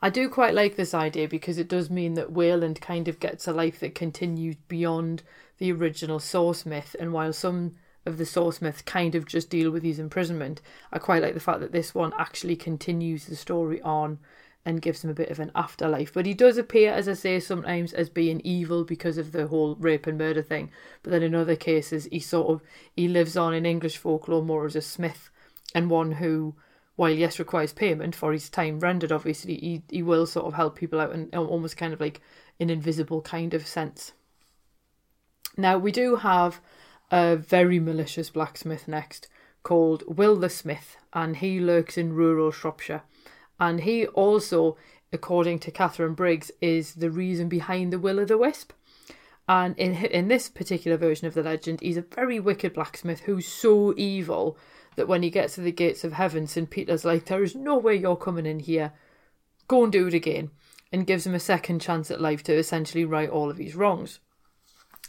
I 0.00 0.10
do 0.10 0.28
quite 0.28 0.54
like 0.54 0.76
this 0.76 0.94
idea 0.94 1.28
because 1.28 1.58
it 1.58 1.68
does 1.68 1.88
mean 1.88 2.14
that 2.14 2.32
Wayland 2.32 2.80
kind 2.80 3.06
of 3.06 3.20
gets 3.20 3.46
a 3.46 3.52
life 3.52 3.78
that 3.80 3.94
continues 3.94 4.56
beyond 4.66 5.22
the 5.58 5.70
original 5.72 6.18
source 6.18 6.66
myth. 6.66 6.96
And 6.98 7.12
while 7.12 7.32
some 7.32 7.76
of 8.04 8.18
the 8.18 8.26
source 8.26 8.60
myths 8.60 8.82
kind 8.82 9.14
of 9.14 9.26
just 9.26 9.48
deal 9.48 9.70
with 9.70 9.84
his 9.84 10.00
imprisonment, 10.00 10.60
I 10.92 10.98
quite 10.98 11.22
like 11.22 11.34
the 11.34 11.40
fact 11.40 11.60
that 11.60 11.70
this 11.70 11.94
one 11.94 12.12
actually 12.18 12.56
continues 12.56 13.26
the 13.26 13.36
story 13.36 13.80
on 13.82 14.18
and 14.64 14.82
gives 14.82 15.02
him 15.02 15.10
a 15.10 15.14
bit 15.14 15.30
of 15.30 15.40
an 15.40 15.50
afterlife. 15.54 16.12
But 16.12 16.26
he 16.26 16.34
does 16.34 16.56
appear, 16.56 16.92
as 16.92 17.08
I 17.08 17.14
say, 17.14 17.40
sometimes 17.40 17.92
as 17.92 18.08
being 18.08 18.40
evil 18.44 18.84
because 18.84 19.18
of 19.18 19.32
the 19.32 19.48
whole 19.48 19.74
rape 19.76 20.06
and 20.06 20.16
murder 20.16 20.42
thing. 20.42 20.70
But 21.02 21.10
then 21.10 21.22
in 21.22 21.34
other 21.34 21.56
cases, 21.56 22.08
he 22.12 22.20
sort 22.20 22.48
of 22.48 22.62
he 22.94 23.08
lives 23.08 23.36
on 23.36 23.54
in 23.54 23.66
English 23.66 23.96
folklore 23.96 24.42
more 24.42 24.66
as 24.66 24.76
a 24.76 24.82
smith 24.82 25.30
and 25.74 25.90
one 25.90 26.12
who 26.12 26.54
while 26.96 27.10
yes 27.10 27.38
requires 27.38 27.72
payment 27.72 28.14
for 28.14 28.32
his 28.32 28.50
time 28.50 28.78
rendered 28.78 29.12
obviously 29.12 29.54
he, 29.56 29.82
he 29.90 30.02
will 30.02 30.26
sort 30.26 30.46
of 30.46 30.54
help 30.54 30.76
people 30.76 31.00
out 31.00 31.12
in 31.12 31.28
almost 31.34 31.76
kind 31.76 31.92
of 31.92 32.00
like 32.00 32.20
an 32.60 32.70
invisible 32.70 33.20
kind 33.22 33.54
of 33.54 33.66
sense 33.66 34.12
now 35.56 35.78
we 35.78 35.90
do 35.90 36.16
have 36.16 36.60
a 37.10 37.36
very 37.36 37.80
malicious 37.80 38.30
blacksmith 38.30 38.86
next 38.86 39.28
called 39.62 40.02
will 40.06 40.36
the 40.36 40.50
smith 40.50 40.96
and 41.12 41.38
he 41.38 41.60
lurks 41.60 41.96
in 41.96 42.12
rural 42.12 42.50
shropshire 42.50 43.02
and 43.58 43.80
he 43.80 44.06
also 44.08 44.76
according 45.12 45.58
to 45.58 45.70
Katharine 45.70 46.14
Briggs 46.14 46.50
is 46.60 46.94
the 46.94 47.10
reason 47.10 47.48
behind 47.48 47.92
the 47.92 47.98
will 47.98 48.20
o' 48.20 48.24
the 48.24 48.38
wisp 48.38 48.72
and 49.48 49.76
in 49.78 49.94
in 49.94 50.28
this 50.28 50.48
particular 50.48 50.96
version 50.96 51.26
of 51.26 51.34
the 51.34 51.42
legend 51.42 51.80
he's 51.80 51.96
a 51.96 52.02
very 52.02 52.40
wicked 52.40 52.72
blacksmith 52.72 53.20
who's 53.20 53.46
so 53.46 53.94
evil 53.96 54.56
that 54.96 55.08
when 55.08 55.22
he 55.22 55.30
gets 55.30 55.54
to 55.54 55.60
the 55.60 55.72
gates 55.72 56.04
of 56.04 56.12
heaven, 56.14 56.46
St. 56.46 56.68
Peter's 56.68 57.04
like, 57.04 57.26
There 57.26 57.42
is 57.42 57.54
no 57.54 57.76
way 57.78 57.96
you're 57.96 58.16
coming 58.16 58.46
in 58.46 58.60
here. 58.60 58.92
Go 59.68 59.84
and 59.84 59.92
do 59.92 60.06
it 60.06 60.14
again. 60.14 60.50
And 60.92 61.06
gives 61.06 61.26
him 61.26 61.34
a 61.34 61.40
second 61.40 61.80
chance 61.80 62.10
at 62.10 62.20
life 62.20 62.42
to 62.44 62.54
essentially 62.54 63.04
right 63.04 63.30
all 63.30 63.50
of 63.50 63.56
his 63.56 63.74
wrongs. 63.74 64.20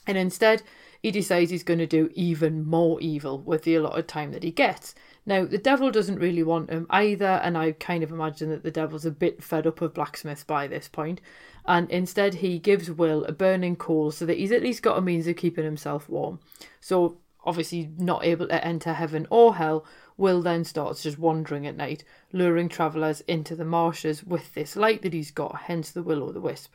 And 0.08 0.18
instead, 0.18 0.64
he 1.04 1.12
decides 1.12 1.52
he's 1.52 1.64
going 1.64 1.80
to 1.80 1.86
do 1.86 2.10
even 2.14 2.66
more 2.66 3.00
evil 3.02 3.38
with 3.38 3.64
the 3.64 3.76
allotted 3.76 4.08
time 4.08 4.32
that 4.32 4.42
he 4.42 4.52
gets. 4.52 4.96
Now, 5.26 5.44
the 5.44 5.58
devil 5.58 5.92
doesn't 5.92 6.18
really 6.18 6.44
want 6.44 6.70
him 6.70 6.88
either, 6.90 7.42
and 7.44 7.58
I 7.58 7.74
kind 7.74 8.04
of 8.04 8.12
imagine 8.12 8.50
that 8.52 8.64
the 8.64 8.72
devil's 8.72 9.06
a 9.06 9.12
bit 9.12 9.44
fed 9.44 9.68
up 9.68 9.82
of 9.82 9.94
blacksmiths 9.94 10.46
by 10.46 10.66
this 10.66 10.88
point, 10.88 11.20
and 11.66 11.92
instead 11.92 12.36
he 12.36 12.58
gives 12.58 12.90
Will 12.90 13.26
a 13.26 13.34
burning 13.34 13.76
coal 13.76 14.12
so 14.12 14.26
that 14.26 14.38
he's 14.38 14.54
at 14.54 14.64
least 14.64 14.82
got 14.82 14.98
a 14.98 15.02
means 15.02 15.28
of 15.28 15.36
keeping 15.36 15.66
himself 15.66 16.08
warm. 16.08 16.40
So 16.80 17.18
obviously 17.44 17.92
not 17.98 18.24
able 18.24 18.48
to 18.48 18.66
enter 18.66 18.94
heaven 18.94 19.28
or 19.30 19.56
hell, 19.56 19.86
Will 20.16 20.42
then 20.42 20.64
starts 20.64 21.04
just 21.04 21.20
wandering 21.20 21.68
at 21.68 21.76
night, 21.76 22.06
luring 22.32 22.70
travellers 22.70 23.20
into 23.22 23.58
the 23.58 23.66
marshes 23.66 24.24
with 24.24 24.54
this 24.54 24.78
light 24.78 25.02
that 25.02 25.14
he's 25.14 25.32
got, 25.32 25.64
hence 25.64 25.92
the 25.92 26.04
will 26.04 26.24
o' 26.24 26.32
the 26.32 26.40
wisp. 26.40 26.74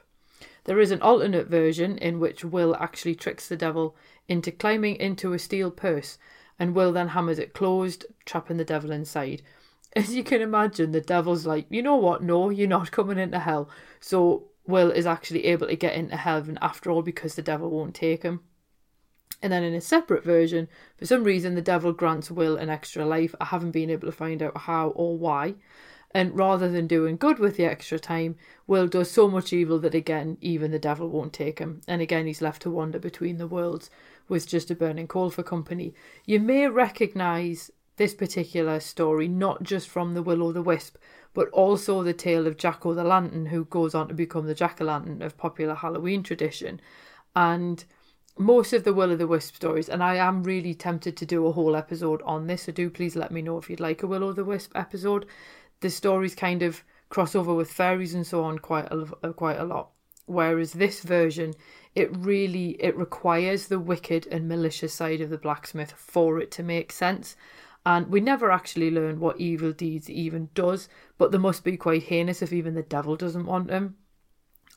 There 0.68 0.80
is 0.80 0.90
an 0.90 1.00
alternate 1.00 1.46
version 1.46 1.96
in 1.96 2.20
which 2.20 2.44
Will 2.44 2.76
actually 2.76 3.14
tricks 3.14 3.48
the 3.48 3.56
devil 3.56 3.96
into 4.28 4.52
climbing 4.52 4.96
into 4.96 5.32
a 5.32 5.38
steel 5.38 5.70
purse, 5.70 6.18
and 6.58 6.74
Will 6.74 6.92
then 6.92 7.08
hammers 7.08 7.38
it 7.38 7.54
closed, 7.54 8.04
trapping 8.26 8.58
the 8.58 8.66
devil 8.66 8.90
inside. 8.90 9.40
As 9.96 10.14
you 10.14 10.22
can 10.22 10.42
imagine, 10.42 10.92
the 10.92 11.00
devil's 11.00 11.46
like, 11.46 11.64
you 11.70 11.82
know 11.82 11.96
what? 11.96 12.22
No, 12.22 12.50
you're 12.50 12.68
not 12.68 12.90
coming 12.90 13.16
into 13.16 13.38
hell. 13.38 13.70
So 13.98 14.50
Will 14.66 14.90
is 14.90 15.06
actually 15.06 15.46
able 15.46 15.68
to 15.68 15.74
get 15.74 15.94
into 15.94 16.16
heaven 16.16 16.58
after 16.60 16.90
all 16.90 17.00
because 17.00 17.34
the 17.34 17.40
devil 17.40 17.70
won't 17.70 17.94
take 17.94 18.22
him. 18.22 18.40
And 19.40 19.50
then 19.50 19.64
in 19.64 19.72
a 19.72 19.80
separate 19.80 20.22
version, 20.22 20.68
for 20.98 21.06
some 21.06 21.24
reason, 21.24 21.54
the 21.54 21.62
devil 21.62 21.94
grants 21.94 22.30
Will 22.30 22.58
an 22.58 22.68
extra 22.68 23.06
life. 23.06 23.34
I 23.40 23.46
haven't 23.46 23.70
been 23.70 23.88
able 23.88 24.08
to 24.08 24.12
find 24.12 24.42
out 24.42 24.58
how 24.58 24.88
or 24.88 25.16
why. 25.16 25.54
And 26.12 26.36
rather 26.36 26.70
than 26.70 26.86
doing 26.86 27.16
good 27.16 27.38
with 27.38 27.56
the 27.56 27.66
extra 27.66 27.98
time, 27.98 28.36
Will 28.66 28.86
does 28.86 29.10
so 29.10 29.28
much 29.28 29.52
evil 29.52 29.78
that 29.80 29.94
again, 29.94 30.38
even 30.40 30.70
the 30.70 30.78
devil 30.78 31.08
won't 31.08 31.34
take 31.34 31.58
him. 31.58 31.82
And 31.86 32.00
again, 32.00 32.26
he's 32.26 32.40
left 32.40 32.62
to 32.62 32.70
wander 32.70 32.98
between 32.98 33.36
the 33.36 33.46
worlds 33.46 33.90
with 34.28 34.48
just 34.48 34.70
a 34.70 34.74
burning 34.74 35.06
coal 35.06 35.30
for 35.30 35.42
company. 35.42 35.94
You 36.24 36.40
may 36.40 36.66
recognise 36.66 37.70
this 37.96 38.14
particular 38.14 38.80
story 38.80 39.28
not 39.28 39.62
just 39.62 39.88
from 39.88 40.14
the 40.14 40.22
Will 40.22 40.42
o' 40.42 40.52
the 40.52 40.62
Wisp, 40.62 40.96
but 41.34 41.48
also 41.50 42.02
the 42.02 42.14
tale 42.14 42.46
of 42.46 42.56
Jack 42.56 42.86
o' 42.86 42.94
the 42.94 43.04
Lantern, 43.04 43.46
who 43.46 43.64
goes 43.66 43.94
on 43.94 44.08
to 44.08 44.14
become 44.14 44.46
the 44.46 44.54
Jack 44.54 44.80
o' 44.80 44.84
Lantern 44.84 45.20
of 45.20 45.36
popular 45.36 45.74
Halloween 45.74 46.22
tradition. 46.22 46.80
And 47.36 47.84
most 48.38 48.72
of 48.72 48.84
the 48.84 48.94
Will 48.94 49.10
o' 49.12 49.16
the 49.16 49.26
Wisp 49.26 49.56
stories, 49.56 49.88
and 49.88 50.02
I 50.02 50.14
am 50.16 50.44
really 50.44 50.74
tempted 50.74 51.16
to 51.16 51.26
do 51.26 51.46
a 51.46 51.52
whole 51.52 51.76
episode 51.76 52.22
on 52.22 52.46
this. 52.46 52.62
So 52.62 52.72
do 52.72 52.88
please 52.88 53.16
let 53.16 53.30
me 53.30 53.42
know 53.42 53.58
if 53.58 53.68
you'd 53.68 53.80
like 53.80 54.02
a 54.02 54.06
Will 54.06 54.24
o' 54.24 54.32
the 54.32 54.44
Wisp 54.44 54.72
episode. 54.74 55.26
The 55.80 55.90
stories 55.90 56.34
kind 56.34 56.62
of 56.62 56.82
cross 57.08 57.34
over 57.34 57.54
with 57.54 57.70
fairies 57.70 58.14
and 58.14 58.26
so 58.26 58.44
on 58.44 58.58
quite 58.58 58.86
a, 58.86 59.06
uh, 59.22 59.32
quite 59.32 59.58
a 59.58 59.64
lot. 59.64 59.90
Whereas 60.26 60.74
this 60.74 61.00
version, 61.00 61.54
it 61.94 62.14
really 62.14 62.70
it 62.80 62.96
requires 62.96 63.68
the 63.68 63.80
wicked 63.80 64.26
and 64.26 64.46
malicious 64.46 64.92
side 64.92 65.20
of 65.20 65.30
the 65.30 65.38
blacksmith 65.38 65.92
for 65.92 66.38
it 66.38 66.50
to 66.52 66.62
make 66.62 66.92
sense. 66.92 67.36
And 67.86 68.08
we 68.08 68.20
never 68.20 68.50
actually 68.50 68.90
learn 68.90 69.20
what 69.20 69.40
evil 69.40 69.72
deeds 69.72 70.10
even 70.10 70.50
does, 70.54 70.88
but 71.16 71.32
they 71.32 71.38
must 71.38 71.64
be 71.64 71.76
quite 71.78 72.02
heinous 72.02 72.42
if 72.42 72.52
even 72.52 72.74
the 72.74 72.82
devil 72.82 73.16
doesn't 73.16 73.46
want 73.46 73.68
them. 73.68 73.96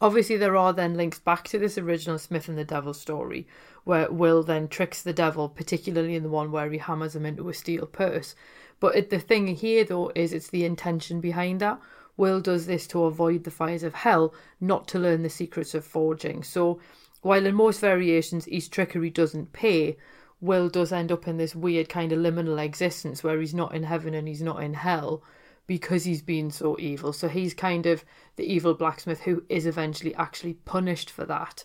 Obviously, 0.01 0.35
there 0.35 0.57
are 0.57 0.73
then 0.73 0.95
links 0.95 1.19
back 1.19 1.47
to 1.49 1.59
this 1.59 1.77
original 1.77 2.17
Smith 2.17 2.49
and 2.49 2.57
the 2.57 2.65
Devil 2.65 2.91
story, 2.91 3.47
where 3.83 4.11
Will 4.11 4.41
then 4.41 4.67
tricks 4.67 5.03
the 5.03 5.13
devil, 5.13 5.47
particularly 5.47 6.15
in 6.15 6.23
the 6.23 6.29
one 6.29 6.51
where 6.51 6.71
he 6.71 6.79
hammers 6.79 7.15
him 7.15 7.23
into 7.23 7.47
a 7.49 7.53
steel 7.53 7.85
purse. 7.85 8.33
But 8.79 8.95
it, 8.95 9.11
the 9.11 9.19
thing 9.19 9.45
here, 9.45 9.83
though, 9.83 10.11
is 10.15 10.33
it's 10.33 10.49
the 10.49 10.65
intention 10.65 11.21
behind 11.21 11.59
that. 11.59 11.79
Will 12.17 12.41
does 12.41 12.65
this 12.65 12.87
to 12.87 13.03
avoid 13.03 13.43
the 13.43 13.51
fires 13.51 13.83
of 13.83 13.93
hell, 13.93 14.33
not 14.59 14.87
to 14.87 14.99
learn 14.99 15.21
the 15.21 15.29
secrets 15.29 15.75
of 15.75 15.85
forging. 15.85 16.41
So, 16.41 16.79
while 17.21 17.45
in 17.45 17.53
most 17.53 17.79
variations 17.79 18.45
his 18.45 18.67
trickery 18.67 19.11
doesn't 19.11 19.53
pay, 19.53 19.97
Will 20.39 20.67
does 20.67 20.91
end 20.91 21.11
up 21.11 21.27
in 21.27 21.37
this 21.37 21.55
weird 21.55 21.89
kind 21.89 22.11
of 22.11 22.17
liminal 22.17 22.59
existence 22.59 23.23
where 23.23 23.39
he's 23.39 23.53
not 23.53 23.75
in 23.75 23.83
heaven 23.83 24.15
and 24.15 24.27
he's 24.27 24.41
not 24.41 24.63
in 24.63 24.73
hell 24.73 25.21
because 25.71 26.03
he's 26.03 26.21
been 26.21 26.51
so 26.51 26.75
evil. 26.81 27.13
So 27.13 27.29
he's 27.29 27.53
kind 27.53 27.85
of 27.85 28.03
the 28.35 28.43
evil 28.43 28.73
blacksmith 28.73 29.21
who 29.21 29.45
is 29.47 29.65
eventually 29.65 30.13
actually 30.15 30.55
punished 30.55 31.09
for 31.09 31.23
that, 31.23 31.63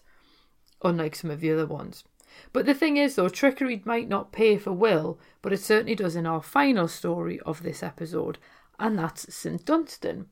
unlike 0.80 1.16
some 1.16 1.28
of 1.28 1.40
the 1.40 1.50
other 1.50 1.66
ones. 1.66 2.04
But 2.52 2.66
the 2.66 2.75
thing 2.75 2.98
is, 2.98 3.16
though, 3.16 3.28
trickery 3.28 3.82
might 3.84 4.08
not 4.08 4.30
pay 4.30 4.58
for 4.58 4.70
Will, 4.70 5.18
but 5.42 5.52
it 5.52 5.58
certainly 5.58 5.96
does 5.96 6.14
in 6.14 6.25
our 6.25 6.40
final 6.40 6.86
story 6.86 7.40
of 7.40 7.64
this 7.64 7.82
episode, 7.82 8.38
and 8.78 8.96
that's 8.96 9.34
St. 9.34 9.64
Dunstan. 9.64 10.26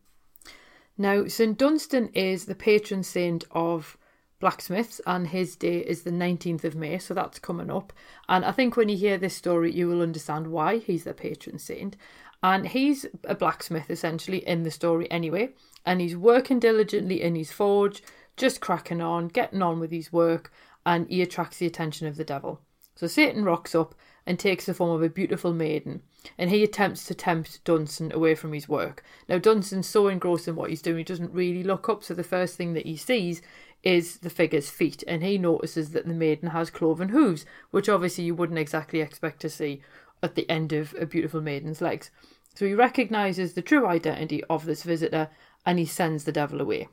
Now, 0.97 1.27
St. 1.27 1.59
Dunstan 1.59 2.11
is 2.15 2.45
the 2.45 2.55
patron 2.55 3.03
saint 3.03 3.43
of 3.51 3.99
blacksmiths, 4.39 5.01
and 5.05 5.29
his 5.29 5.57
day 5.57 5.79
is 5.79 6.03
the 6.03 6.11
19th 6.11 6.63
of 6.63 6.77
May, 6.77 6.99
so 6.99 7.13
that's 7.15 7.39
coming 7.41 7.71
up. 7.71 7.93
And 8.29 8.45
I 8.45 8.53
think 8.53 8.77
when 8.77 8.89
you 8.89 8.97
hear 8.97 9.19
this 9.19 9.35
story, 9.35 9.73
you 9.73 9.89
will 9.89 10.01
understand 10.03 10.49
why 10.49 10.79
he's 10.79 11.03
the 11.03 11.15
patron 11.15 11.59
saint. 11.59 11.97
And 12.45 12.69
he's 12.69 13.07
a 13.25 13.35
blacksmith 13.35 13.91
essentially 13.91 14.47
in 14.47 14.65
the 14.65 14.71
story 14.71 15.11
anyway. 15.11 15.55
And 15.87 16.03
he's 16.03 16.15
working 16.15 16.59
diligently 16.59 17.23
in 17.23 17.37
his 17.37 17.51
forge, 17.51 18.03
just 18.37 18.61
cracking 18.61 19.01
on, 19.01 19.29
getting 19.29 19.63
on 19.63 19.81
with 19.81 19.91
his 19.91 20.13
work, 20.13 20.53
and 20.85 21.09
he 21.09 21.23
attracts 21.23 21.57
the 21.57 21.65
attention 21.65 22.07
of 22.07 22.17
the 22.17 22.25
devil. 22.25 22.61
So 22.97 23.07
Satan 23.07 23.45
rocks 23.45 23.75
up 23.75 23.95
and 24.27 24.39
takes 24.39 24.67
the 24.67 24.75
form 24.75 24.91
of 24.91 25.03
a 25.03 25.09
beautiful 25.09 25.55
maiden. 25.55 26.03
and 26.39 26.51
he 26.51 26.63
attempts 26.63 27.05
to 27.05 27.15
tempt 27.15 27.63
Dunstan 27.65 28.13
away 28.13 28.35
from 28.35 28.53
his 28.53 28.69
work. 28.69 29.03
Now, 29.29 29.39
Dunstan's 29.39 29.87
so 29.87 30.09
engrossed 30.09 30.49
in 30.49 30.57
what 30.57 30.71
he's 30.71 30.83
doing, 30.83 30.99
he 30.99 31.05
doesn't 31.05 31.33
really 31.33 31.63
look 31.63 31.89
up, 31.89 32.03
so 32.03 32.15
the 32.15 32.25
first 32.25 32.57
thing 32.57 32.75
that 32.75 32.87
he 32.87 32.97
sees 32.97 33.43
is 33.83 34.19
the 34.19 34.31
figure's 34.31 34.71
feet, 34.71 35.05
and 35.07 35.23
he 35.23 35.37
notices 35.39 35.91
that 35.91 36.07
the 36.07 36.15
maiden 36.15 36.51
has 36.51 36.71
cloven 36.71 37.11
hooves, 37.11 37.45
which 37.71 37.89
obviously 37.89 38.25
you 38.25 38.35
wouldn't 38.35 38.59
exactly 38.59 39.01
expect 39.01 39.41
to 39.41 39.51
see 39.51 39.83
at 40.23 40.35
the 40.35 40.49
end 40.49 40.73
of 40.73 40.95
a 40.99 41.05
beautiful 41.05 41.41
maiden's 41.41 41.83
legs. 41.83 42.11
So 42.55 42.67
he 42.67 42.75
recognizes 42.75 43.55
the 43.55 43.63
true 43.63 43.87
identity 43.87 44.43
of 44.45 44.65
this 44.65 44.83
visitor 44.83 45.31
and 45.67 45.79
he 45.79 45.87
sends 45.87 46.25
the 46.25 46.33
devil 46.33 46.61
away. 46.61 46.89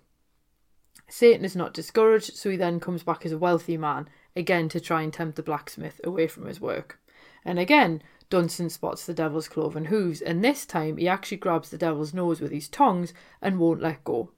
Satan 1.08 1.44
is 1.44 1.56
not 1.56 1.74
discouraged, 1.74 2.36
so 2.36 2.50
he 2.50 2.58
then 2.58 2.80
comes 2.80 3.03
back 3.03 3.25
as 3.25 3.32
a 3.32 3.38
wealthy 3.38 3.77
man, 3.77 4.08
again 4.36 4.70
to 4.70 4.80
try 4.80 5.01
and 5.01 5.12
tempt 5.12 5.36
the 5.36 5.44
blacksmith 5.44 6.00
away 6.03 6.25
from 6.25 6.46
his 6.46 6.62
work. 6.62 7.00
And 7.44 7.60
again, 7.60 8.01
Dunstan 8.30 8.70
spots 8.70 9.06
the 9.06 9.13
devil's 9.13 9.50
cloven 9.50 9.86
hooves, 9.86 10.22
and 10.22 10.41
this 10.41 10.65
time 10.65 10.96
he 10.96 11.10
actually 11.10 11.38
grabs 11.38 11.70
the 11.70 11.77
devil's 11.77 12.13
nose 12.13 12.39
with 12.39 12.51
his 12.51 12.70
tongs 12.70 13.13
and 13.41 13.60
won't 13.60 13.82
let 13.82 14.06
go. 14.06 14.32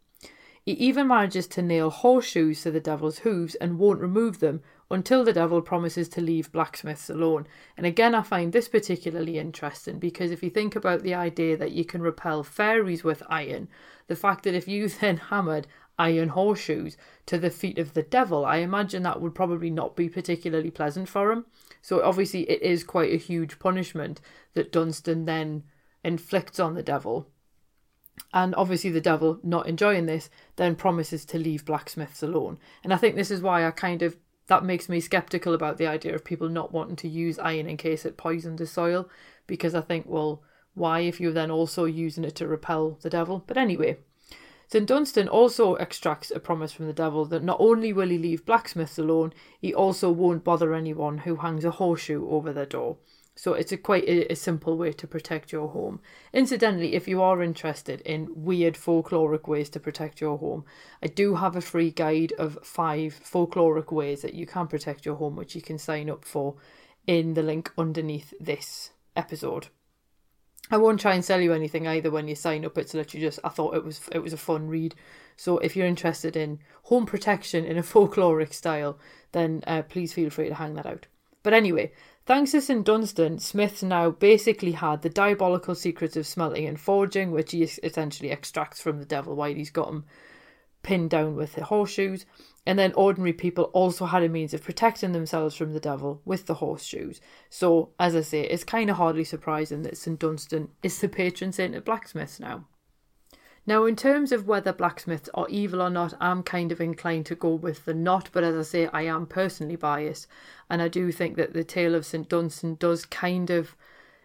He 0.65 0.71
even 0.73 1.07
manages 1.07 1.45
to 1.47 1.61
nail 1.61 1.91
horseshoes 1.91 2.63
to 2.63 2.71
the 2.71 2.79
devil's 2.79 3.19
hooves 3.19 3.53
and 3.55 3.77
won't 3.77 3.99
remove 3.99 4.39
them 4.39 4.63
until 4.89 5.23
the 5.23 5.33
devil 5.33 5.61
promises 5.61 6.07
to 6.09 6.21
leave 6.21 6.51
blacksmiths 6.51 7.09
alone. 7.09 7.47
And 7.77 7.85
again, 7.85 8.13
I 8.13 8.21
find 8.21 8.51
this 8.51 8.67
particularly 8.67 9.37
interesting 9.39 9.99
because 9.99 10.31
if 10.31 10.43
you 10.43 10.49
think 10.49 10.75
about 10.75 11.03
the 11.03 11.13
idea 11.13 11.57
that 11.57 11.71
you 11.71 11.85
can 11.85 12.01
repel 12.01 12.43
fairies 12.43 13.03
with 13.03 13.23
iron, 13.27 13.67
the 14.07 14.15
fact 14.15 14.43
that 14.43 14.53
if 14.53 14.67
you 14.67 14.87
then 15.01 15.17
hammered 15.17 15.67
iron 15.97 16.29
horseshoes 16.29 16.97
to 17.25 17.37
the 17.37 17.49
feet 17.49 17.77
of 17.77 17.93
the 17.93 18.03
devil, 18.03 18.45
I 18.45 18.57
imagine 18.57 19.03
that 19.03 19.21
would 19.21 19.35
probably 19.35 19.69
not 19.69 19.95
be 19.95 20.09
particularly 20.09 20.71
pleasant 20.71 21.07
for 21.07 21.31
him. 21.31 21.45
So 21.81 22.03
obviously, 22.03 22.49
it 22.49 22.61
is 22.61 22.83
quite 22.83 23.13
a 23.13 23.17
huge 23.17 23.59
punishment 23.59 24.21
that 24.53 24.71
Dunstan 24.71 25.25
then 25.25 25.63
inflicts 26.03 26.59
on 26.59 26.73
the 26.73 26.83
devil. 26.83 27.27
And 28.33 28.53
obviously, 28.55 28.89
the 28.91 29.01
devil, 29.01 29.39
not 29.43 29.67
enjoying 29.67 30.05
this, 30.05 30.29
then 30.55 30.75
promises 30.75 31.25
to 31.25 31.39
leave 31.39 31.65
blacksmiths 31.65 32.21
alone. 32.21 32.59
And 32.83 32.93
I 32.93 32.97
think 32.97 33.15
this 33.15 33.31
is 33.31 33.41
why 33.41 33.65
I 33.65 33.71
kind 33.71 34.01
of 34.01 34.17
that 34.53 34.63
makes 34.63 34.87
me 34.87 34.99
skeptical 34.99 35.55
about 35.55 35.77
the 35.77 35.87
idea 35.87 36.13
of 36.13 36.23
people 36.23 36.47
not 36.47 36.71
wanting 36.71 36.95
to 36.95 37.07
use 37.07 37.39
iron 37.39 37.67
in 37.67 37.75
case 37.75 38.05
it 38.05 38.17
poisons 38.17 38.59
the 38.59 38.67
soil 38.67 39.09
because 39.47 39.73
I 39.73 39.81
think, 39.81 40.05
well, 40.07 40.43
why 40.75 40.99
if 40.99 41.19
you're 41.19 41.33
then 41.33 41.49
also 41.49 41.85
using 41.85 42.23
it 42.23 42.35
to 42.35 42.47
repel 42.47 42.99
the 43.01 43.09
devil? 43.09 43.43
But 43.47 43.57
anyway, 43.57 43.97
St. 44.67 44.85
Dunstan 44.85 45.27
also 45.27 45.73
extracts 45.75 46.29
a 46.29 46.39
promise 46.39 46.71
from 46.71 46.85
the 46.85 46.93
devil 46.93 47.25
that 47.25 47.43
not 47.43 47.57
only 47.59 47.91
will 47.91 48.09
he 48.09 48.19
leave 48.19 48.45
blacksmiths 48.45 48.99
alone, 48.99 49.33
he 49.59 49.73
also 49.73 50.11
won't 50.11 50.43
bother 50.43 50.75
anyone 50.75 51.19
who 51.19 51.37
hangs 51.37 51.65
a 51.65 51.71
horseshoe 51.71 52.29
over 52.29 52.53
their 52.53 52.67
door. 52.67 52.97
So 53.35 53.53
it's 53.53 53.71
a 53.71 53.77
quite 53.77 54.03
a, 54.03 54.31
a, 54.31 54.35
simple 54.35 54.77
way 54.77 54.93
to 54.93 55.07
protect 55.07 55.51
your 55.51 55.69
home. 55.69 55.99
Incidentally, 56.33 56.93
if 56.93 57.07
you 57.07 57.21
are 57.21 57.41
interested 57.41 58.01
in 58.01 58.29
weird 58.35 58.75
folkloric 58.75 59.47
ways 59.47 59.69
to 59.71 59.79
protect 59.79 60.21
your 60.21 60.37
home, 60.37 60.65
I 61.01 61.07
do 61.07 61.35
have 61.35 61.55
a 61.55 61.61
free 61.61 61.89
guide 61.89 62.33
of 62.37 62.59
five 62.61 63.19
folkloric 63.23 63.91
ways 63.91 64.21
that 64.21 64.35
you 64.35 64.45
can 64.45 64.67
protect 64.67 65.05
your 65.05 65.15
home, 65.15 65.35
which 65.35 65.55
you 65.55 65.61
can 65.61 65.79
sign 65.79 66.11
up 66.11 66.23
for 66.25 66.55
in 67.07 67.33
the 67.33 67.41
link 67.41 67.71
underneath 67.75 68.33
this 68.39 68.91
episode. 69.15 69.67
I 70.69 70.77
won't 70.77 70.99
try 70.99 71.13
and 71.13 71.25
sell 71.25 71.41
you 71.41 71.53
anything 71.53 71.87
either 71.87 72.09
when 72.09 72.27
you 72.27 72.35
sign 72.35 72.63
up. 72.65 72.77
It's 72.77 72.93
literally 72.93 73.25
just 73.25 73.39
I 73.43 73.49
thought 73.49 73.75
it 73.75 73.83
was 73.83 74.01
it 74.11 74.19
was 74.19 74.33
a 74.33 74.37
fun 74.37 74.67
read. 74.67 74.95
So 75.35 75.57
if 75.57 75.75
you're 75.75 75.87
interested 75.87 76.35
in 76.35 76.59
home 76.83 77.05
protection 77.05 77.65
in 77.65 77.77
a 77.77 77.83
folkloric 77.83 78.53
style, 78.53 78.99
then 79.31 79.63
uh, 79.65 79.81
please 79.81 80.13
feel 80.13 80.29
free 80.29 80.49
to 80.49 80.55
hang 80.55 80.75
that 80.75 80.85
out. 80.85 81.07
But 81.43 81.53
anyway, 81.53 81.91
Thanks 82.25 82.51
to 82.51 82.61
St 82.61 82.85
Dunstan, 82.85 83.39
Smith's 83.39 83.83
now 83.83 84.09
basically 84.09 84.71
had 84.71 85.01
the 85.01 85.09
diabolical 85.09 85.75
secrets 85.75 86.15
of 86.15 86.25
smelting 86.25 86.65
and 86.65 86.79
forging, 86.79 87.31
which 87.31 87.51
he 87.51 87.63
essentially 87.63 88.31
extracts 88.31 88.81
from 88.81 88.99
the 88.99 89.05
devil 89.05 89.35
while 89.35 89.53
he's 89.53 89.69
got 89.69 89.89
him 89.89 90.05
pinned 90.83 91.09
down 91.09 91.35
with 91.35 91.55
the 91.55 91.65
horseshoes. 91.65 92.25
And 92.65 92.79
then 92.79 92.93
ordinary 92.93 93.33
people 93.33 93.65
also 93.65 94.05
had 94.05 94.23
a 94.23 94.29
means 94.29 94.53
of 94.53 94.63
protecting 94.63 95.11
themselves 95.11 95.53
from 95.53 95.73
the 95.73 95.81
devil 95.81 96.21
with 96.23 96.45
the 96.45 96.53
horseshoes. 96.55 97.19
So, 97.49 97.89
as 97.99 98.15
I 98.15 98.21
say, 98.21 98.41
it's 98.43 98.63
kind 98.63 98.89
of 98.89 98.95
hardly 98.95 99.25
surprising 99.25 99.81
that 99.81 99.97
St 99.97 100.17
Dunstan 100.17 100.69
is 100.81 100.97
the 100.99 101.09
patron 101.09 101.51
saint 101.51 101.75
of 101.75 101.83
blacksmiths 101.83 102.39
now. 102.39 102.63
Now, 103.65 103.85
in 103.85 103.95
terms 103.95 104.33
of 104.33 104.45
whether 104.45 104.73
blacksmiths 104.73 105.29
are 105.33 105.47
evil 105.47 105.81
or 105.81 105.89
not, 105.89 106.13
I'm 106.19 106.43
kind 106.43 106.71
of 106.71 106.81
inclined 106.81 107.25
to 107.27 107.35
go 107.35 107.53
with 107.53 107.85
the 107.85 107.93
not, 107.93 108.29
but 108.33 108.43
as 108.43 108.55
I 108.55 108.61
say, 108.63 108.87
I 108.87 109.03
am 109.03 109.25
personally 109.25 109.77
biased, 109.77 110.27
and 110.69 110.81
I 110.81 110.89
do 110.89 111.11
think 111.13 111.37
that 111.37 111.53
the 111.53 111.63
tale 111.63 111.95
of 111.95 112.05
St. 112.05 112.27
Dunstan 112.27 112.75
does 112.75 113.05
kind 113.05 113.49
of 113.49 113.75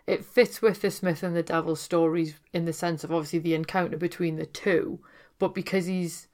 it 0.09 0.25
fits 0.25 0.63
with 0.63 0.81
the 0.81 0.91
Smith 0.91 1.23
and 1.23 1.37
the 1.37 1.43
Devil 1.43 1.77
stories 1.77 2.41
in 2.55 2.65
the 2.65 2.73
sense 2.73 3.05
of 3.05 3.13
obviously 3.13 3.41
the 3.41 3.55
encounter 3.55 3.99
between 3.99 4.37
the 4.37 4.47
two, 4.47 4.99
but 5.39 5.55
because 5.55 5.87
he's 5.87 6.29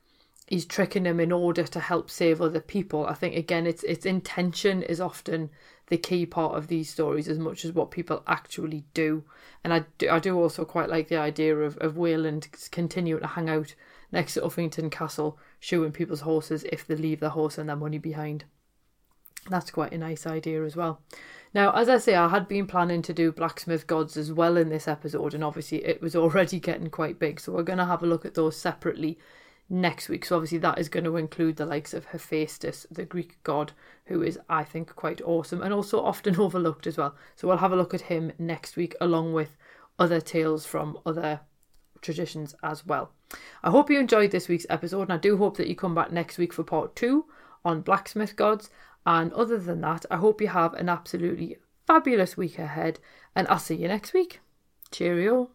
he's 0.46 0.64
tricking 0.64 1.02
them 1.02 1.18
in 1.18 1.32
order 1.32 1.64
to 1.64 1.80
help 1.80 2.08
save 2.08 2.40
other 2.40 2.60
people, 2.60 3.04
I 3.06 3.14
think 3.14 3.36
again 3.36 3.66
its 3.66 3.82
its 3.82 4.06
intention 4.06 4.82
is 4.82 5.00
often 5.00 5.50
the 5.88 5.98
key 5.98 6.24
part 6.26 6.56
of 6.56 6.68
these 6.68 6.88
stories 6.88 7.28
as 7.28 7.38
much 7.38 7.64
as 7.64 7.72
what 7.72 7.90
people 7.90 8.22
actually 8.26 8.84
do. 8.94 9.24
And 9.62 9.72
I 9.72 9.84
do, 9.98 10.08
I 10.10 10.18
do 10.18 10.38
also 10.38 10.64
quite 10.64 10.88
like 10.88 11.08
the 11.08 11.18
idea 11.18 11.56
of, 11.56 11.76
of 11.78 11.96
Wayland 11.96 12.48
continuing 12.70 13.20
to 13.20 13.28
hang 13.28 13.48
out 13.48 13.74
next 14.10 14.34
to 14.34 14.40
Uffington 14.40 14.90
Castle, 14.90 15.38
shoeing 15.60 15.92
people's 15.92 16.20
horses 16.20 16.64
if 16.72 16.86
they 16.86 16.96
leave 16.96 17.20
their 17.20 17.30
horse 17.30 17.58
and 17.58 17.68
their 17.68 17.76
money 17.76 17.98
behind. 17.98 18.44
That's 19.50 19.70
quite 19.70 19.92
a 19.92 19.98
nice 19.98 20.26
idea 20.26 20.64
as 20.64 20.74
well. 20.74 21.00
Now, 21.52 21.72
as 21.72 21.88
I 21.88 21.98
say, 21.98 22.14
I 22.14 22.28
had 22.28 22.48
been 22.48 22.66
planning 22.66 23.02
to 23.02 23.12
do 23.12 23.30
Blacksmith 23.30 23.86
Gods 23.86 24.16
as 24.16 24.32
well 24.32 24.56
in 24.56 24.70
this 24.70 24.88
episode, 24.88 25.34
and 25.34 25.44
obviously 25.44 25.84
it 25.84 26.00
was 26.00 26.16
already 26.16 26.58
getting 26.58 26.88
quite 26.88 27.18
big, 27.18 27.38
so 27.40 27.52
we're 27.52 27.62
going 27.62 27.78
to 27.78 27.84
have 27.84 28.02
a 28.02 28.06
look 28.06 28.24
at 28.24 28.34
those 28.34 28.56
separately 28.56 29.18
next 29.68 30.08
week. 30.08 30.24
So 30.24 30.36
obviously 30.36 30.58
that 30.58 30.78
is 30.78 30.88
going 30.88 31.04
to 31.04 31.16
include 31.16 31.56
the 31.56 31.66
likes 31.66 31.94
of 31.94 32.06
Hephaestus, 32.06 32.86
the 32.90 33.04
Greek 33.04 33.42
god, 33.42 33.72
who 34.06 34.22
is 34.22 34.38
I 34.48 34.64
think 34.64 34.94
quite 34.94 35.22
awesome 35.22 35.62
and 35.62 35.72
also 35.72 36.02
often 36.02 36.36
overlooked 36.40 36.86
as 36.86 36.96
well. 36.96 37.14
So 37.36 37.48
we'll 37.48 37.58
have 37.58 37.72
a 37.72 37.76
look 37.76 37.94
at 37.94 38.02
him 38.02 38.32
next 38.38 38.76
week 38.76 38.94
along 39.00 39.32
with 39.32 39.56
other 39.98 40.20
tales 40.20 40.66
from 40.66 40.98
other 41.06 41.40
traditions 42.02 42.54
as 42.62 42.84
well. 42.84 43.12
I 43.62 43.70
hope 43.70 43.90
you 43.90 43.98
enjoyed 43.98 44.30
this 44.30 44.48
week's 44.48 44.66
episode 44.68 45.02
and 45.02 45.12
I 45.12 45.16
do 45.16 45.36
hope 45.36 45.56
that 45.56 45.68
you 45.68 45.74
come 45.74 45.94
back 45.94 46.12
next 46.12 46.38
week 46.38 46.52
for 46.52 46.62
part 46.62 46.94
2 46.96 47.24
on 47.64 47.80
blacksmith 47.80 48.36
gods 48.36 48.70
and 49.06 49.32
other 49.32 49.58
than 49.58 49.80
that 49.80 50.04
I 50.10 50.16
hope 50.16 50.40
you 50.40 50.48
have 50.48 50.74
an 50.74 50.88
absolutely 50.88 51.56
fabulous 51.86 52.36
week 52.36 52.58
ahead 52.58 53.00
and 53.34 53.48
I'll 53.48 53.58
see 53.58 53.76
you 53.76 53.88
next 53.88 54.12
week. 54.12 54.40
Cheerio. 54.90 55.53